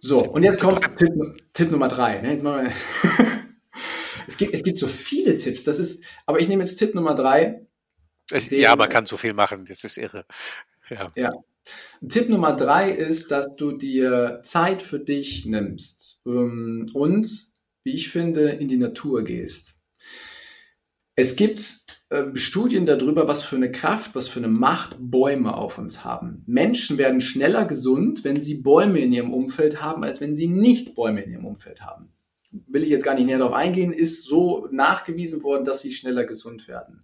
[0.00, 1.12] So, und jetzt kommt Tipp,
[1.52, 2.20] Tipp Nummer drei.
[2.20, 2.32] Ne?
[2.32, 2.72] Jetzt wir
[4.26, 7.14] es, gibt, es gibt so viele Tipps, das ist, aber ich nehme jetzt Tipp Nummer
[7.14, 7.66] drei.
[8.30, 10.24] Den, ja, man kann so viel machen, das ist irre.
[10.90, 11.12] Ja.
[11.16, 11.30] ja.
[12.08, 17.52] Tipp Nummer drei ist, dass du dir Zeit für dich nimmst ähm, und,
[17.84, 19.74] wie ich finde, in die Natur gehst.
[21.16, 21.60] Es gibt
[22.10, 26.44] äh, Studien darüber, was für eine Kraft, was für eine Macht Bäume auf uns haben.
[26.46, 30.94] Menschen werden schneller gesund, wenn sie Bäume in ihrem Umfeld haben, als wenn sie nicht
[30.94, 32.12] Bäume in ihrem Umfeld haben.
[32.50, 36.24] Will ich jetzt gar nicht näher darauf eingehen, ist so nachgewiesen worden, dass sie schneller
[36.24, 37.02] gesund werden.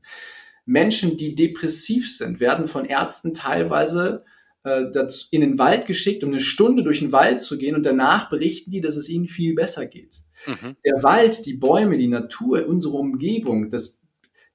[0.64, 4.24] Menschen, die depressiv sind, werden von Ärzten teilweise
[4.64, 4.86] äh,
[5.30, 8.70] in den Wald geschickt, um eine Stunde durch den Wald zu gehen und danach berichten
[8.70, 10.22] die, dass es ihnen viel besser geht.
[10.46, 10.76] Mhm.
[10.84, 14.00] Der Wald, die Bäume, die Natur, unsere Umgebung, das,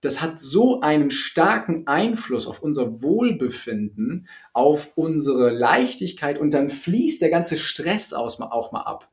[0.01, 7.22] das hat so einen starken Einfluss auf unser Wohlbefinden, auf unsere Leichtigkeit und dann fließt
[7.22, 9.12] der ganze Stress aus, auch mal ab.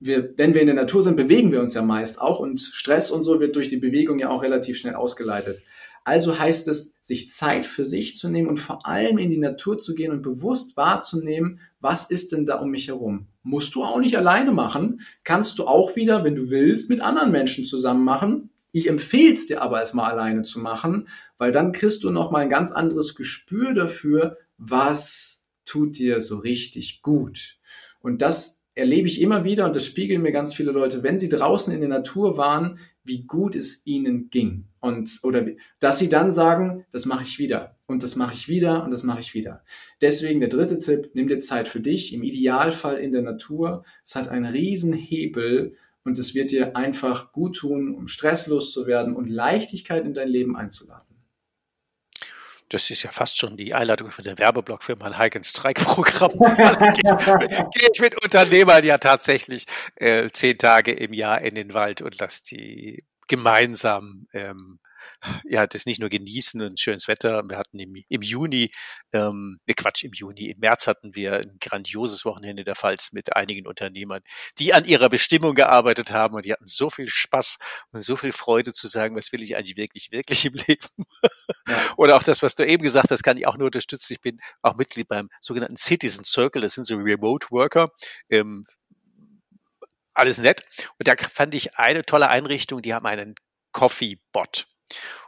[0.00, 3.10] Wir, wenn wir in der Natur sind, bewegen wir uns ja meist auch und Stress
[3.10, 5.62] und so wird durch die Bewegung ja auch relativ schnell ausgeleitet.
[6.04, 9.78] Also heißt es, sich Zeit für sich zu nehmen und vor allem in die Natur
[9.78, 13.26] zu gehen und bewusst wahrzunehmen, was ist denn da um mich herum.
[13.42, 17.30] Musst du auch nicht alleine machen, kannst du auch wieder, wenn du willst, mit anderen
[17.30, 18.50] Menschen zusammen machen.
[18.72, 22.50] Ich empfehle es dir aber erstmal alleine zu machen, weil dann kriegst du nochmal ein
[22.50, 27.58] ganz anderes Gespür dafür, was tut dir so richtig gut.
[28.00, 31.28] Und das erlebe ich immer wieder und das spiegeln mir ganz viele Leute, wenn sie
[31.28, 34.68] draußen in der Natur waren, wie gut es ihnen ging.
[34.82, 35.46] Und, oder,
[35.78, 37.78] dass sie dann sagen, das mache ich wieder.
[37.86, 39.64] Und das mache ich wieder und das mache ich wieder.
[40.00, 43.84] Deswegen der dritte Tipp, nimm dir Zeit für dich, im Idealfall in der Natur.
[44.04, 48.86] Es hat einen riesen Hebel und es wird dir einfach gut tun, um stresslos zu
[48.86, 51.12] werden und Leichtigkeit in dein Leben einzuladen
[52.72, 55.82] das ist ja fast schon die Einladung für den Werbeblock für mein Hike and Strike
[55.84, 56.32] Programm.
[56.38, 59.66] Gehe ich mit Unternehmern ja tatsächlich
[59.96, 64.78] äh, zehn Tage im Jahr in den Wald und lasse die gemeinsam ähm,
[65.44, 67.42] ja, das nicht nur genießen und schönes Wetter.
[67.48, 68.70] Wir hatten im, im Juni,
[69.12, 73.34] ähm, ne Quatsch, im Juni, im März hatten wir ein grandioses Wochenende der Pfalz mit
[73.36, 74.22] einigen Unternehmern,
[74.58, 77.58] die an ihrer Bestimmung gearbeitet haben und die hatten so viel Spaß
[77.92, 81.06] und so viel Freude zu sagen, was will ich eigentlich wirklich, wirklich im Leben.
[81.68, 81.94] Ja.
[81.96, 84.14] Oder auch das, was du eben gesagt hast, kann ich auch nur unterstützen.
[84.14, 87.92] Ich bin auch Mitglied beim sogenannten Citizen Circle, das sind so Remote Worker.
[88.28, 88.66] Ähm,
[90.14, 90.62] alles nett.
[90.98, 93.34] Und da fand ich eine tolle Einrichtung, die haben einen
[93.72, 94.66] Coffee-Bot.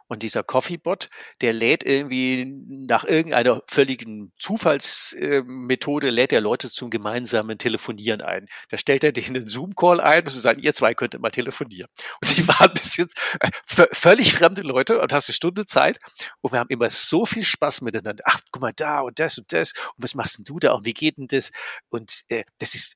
[0.07, 1.09] Und dieser Coffeebot,
[1.41, 8.47] der lädt irgendwie nach irgendeiner völligen Zufallsmethode, lädt er Leute zum gemeinsamen Telefonieren ein.
[8.69, 11.89] Da stellt er denen einen Zoom-Call ein und sagt, ihr zwei könntet mal telefonieren.
[12.21, 15.99] Und die waren bis jetzt äh, völlig fremde Leute und hast eine Stunde Zeit.
[16.43, 18.25] Und wir haben immer so viel Spaß miteinander.
[18.27, 19.73] Ach, guck mal da und das und das.
[19.97, 21.51] Und was machst denn du da und wie geht denn das?
[21.89, 22.93] Und äh, das ist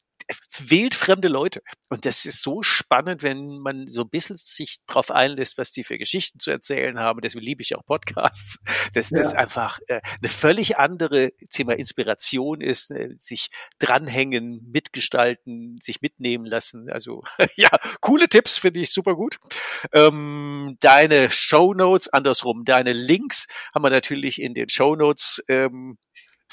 [0.59, 1.63] wildfremde Leute.
[1.89, 5.85] Und das ist so spannend, wenn man so ein bisschen sich drauf einlässt, was die
[5.85, 7.21] für Geschichten zu erzählen haben.
[7.21, 8.59] Deswegen liebe ich auch Podcasts,
[8.93, 9.19] dass ja.
[9.19, 13.49] das einfach äh, eine völlig andere Thema Inspiration ist, äh, sich
[13.79, 16.91] dranhängen, mitgestalten, sich mitnehmen lassen.
[16.91, 17.23] Also
[17.57, 17.71] ja,
[18.01, 19.39] coole Tipps finde ich super gut.
[19.93, 25.99] Ähm, deine Show Notes, andersrum, deine Links haben wir natürlich in den Show Notes ähm,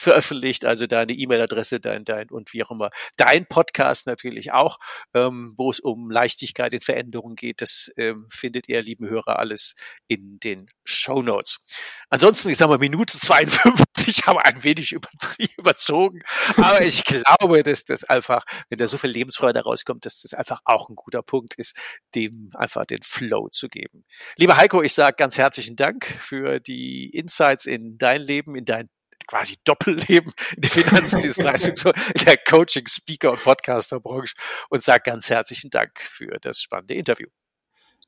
[0.05, 2.89] veröffentlicht, also deine E-Mail-Adresse, dein, dein und wie auch immer.
[3.17, 4.77] Dein Podcast natürlich auch,
[5.13, 7.61] ähm, wo es um Leichtigkeit in Veränderungen geht.
[7.61, 9.73] Das ähm, findet ihr, lieben Hörer, alles
[10.07, 11.65] in den Show Notes.
[12.09, 16.19] Ansonsten, ich sage mal, Minute 52 haben wir ein wenig übertrieben, überzogen.
[16.57, 20.61] Aber ich glaube, dass das einfach, wenn da so viel Lebensfreude rauskommt, dass das einfach
[20.65, 21.75] auch ein guter Punkt ist,
[22.13, 24.05] dem einfach den Flow zu geben.
[24.37, 28.87] Lieber Heiko, ich sage ganz herzlichen Dank für die Insights in dein Leben, in dein
[29.27, 34.35] quasi Doppelleben in der Finanzdienstleistung, so in der Coaching, Speaker und Podcaster-Branche
[34.69, 37.27] und sage ganz herzlichen Dank für das spannende Interview.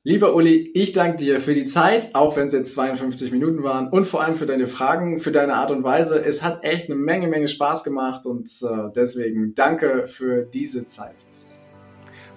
[0.04, 3.88] Lieber Uli, ich danke dir für die Zeit, auch wenn es jetzt 52 Minuten waren
[3.88, 6.24] und vor allem für deine Fragen, für deine Art und Weise.
[6.24, 11.26] Es hat echt eine Menge, Menge Spaß gemacht und äh, deswegen danke für diese Zeit.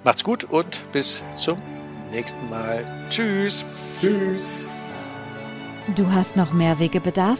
[0.03, 1.61] Macht's gut und bis zum
[2.11, 2.83] nächsten Mal.
[3.09, 3.63] Tschüss.
[4.01, 4.65] Tschüss.
[5.95, 7.39] Du hast noch mehr Wegebedarf?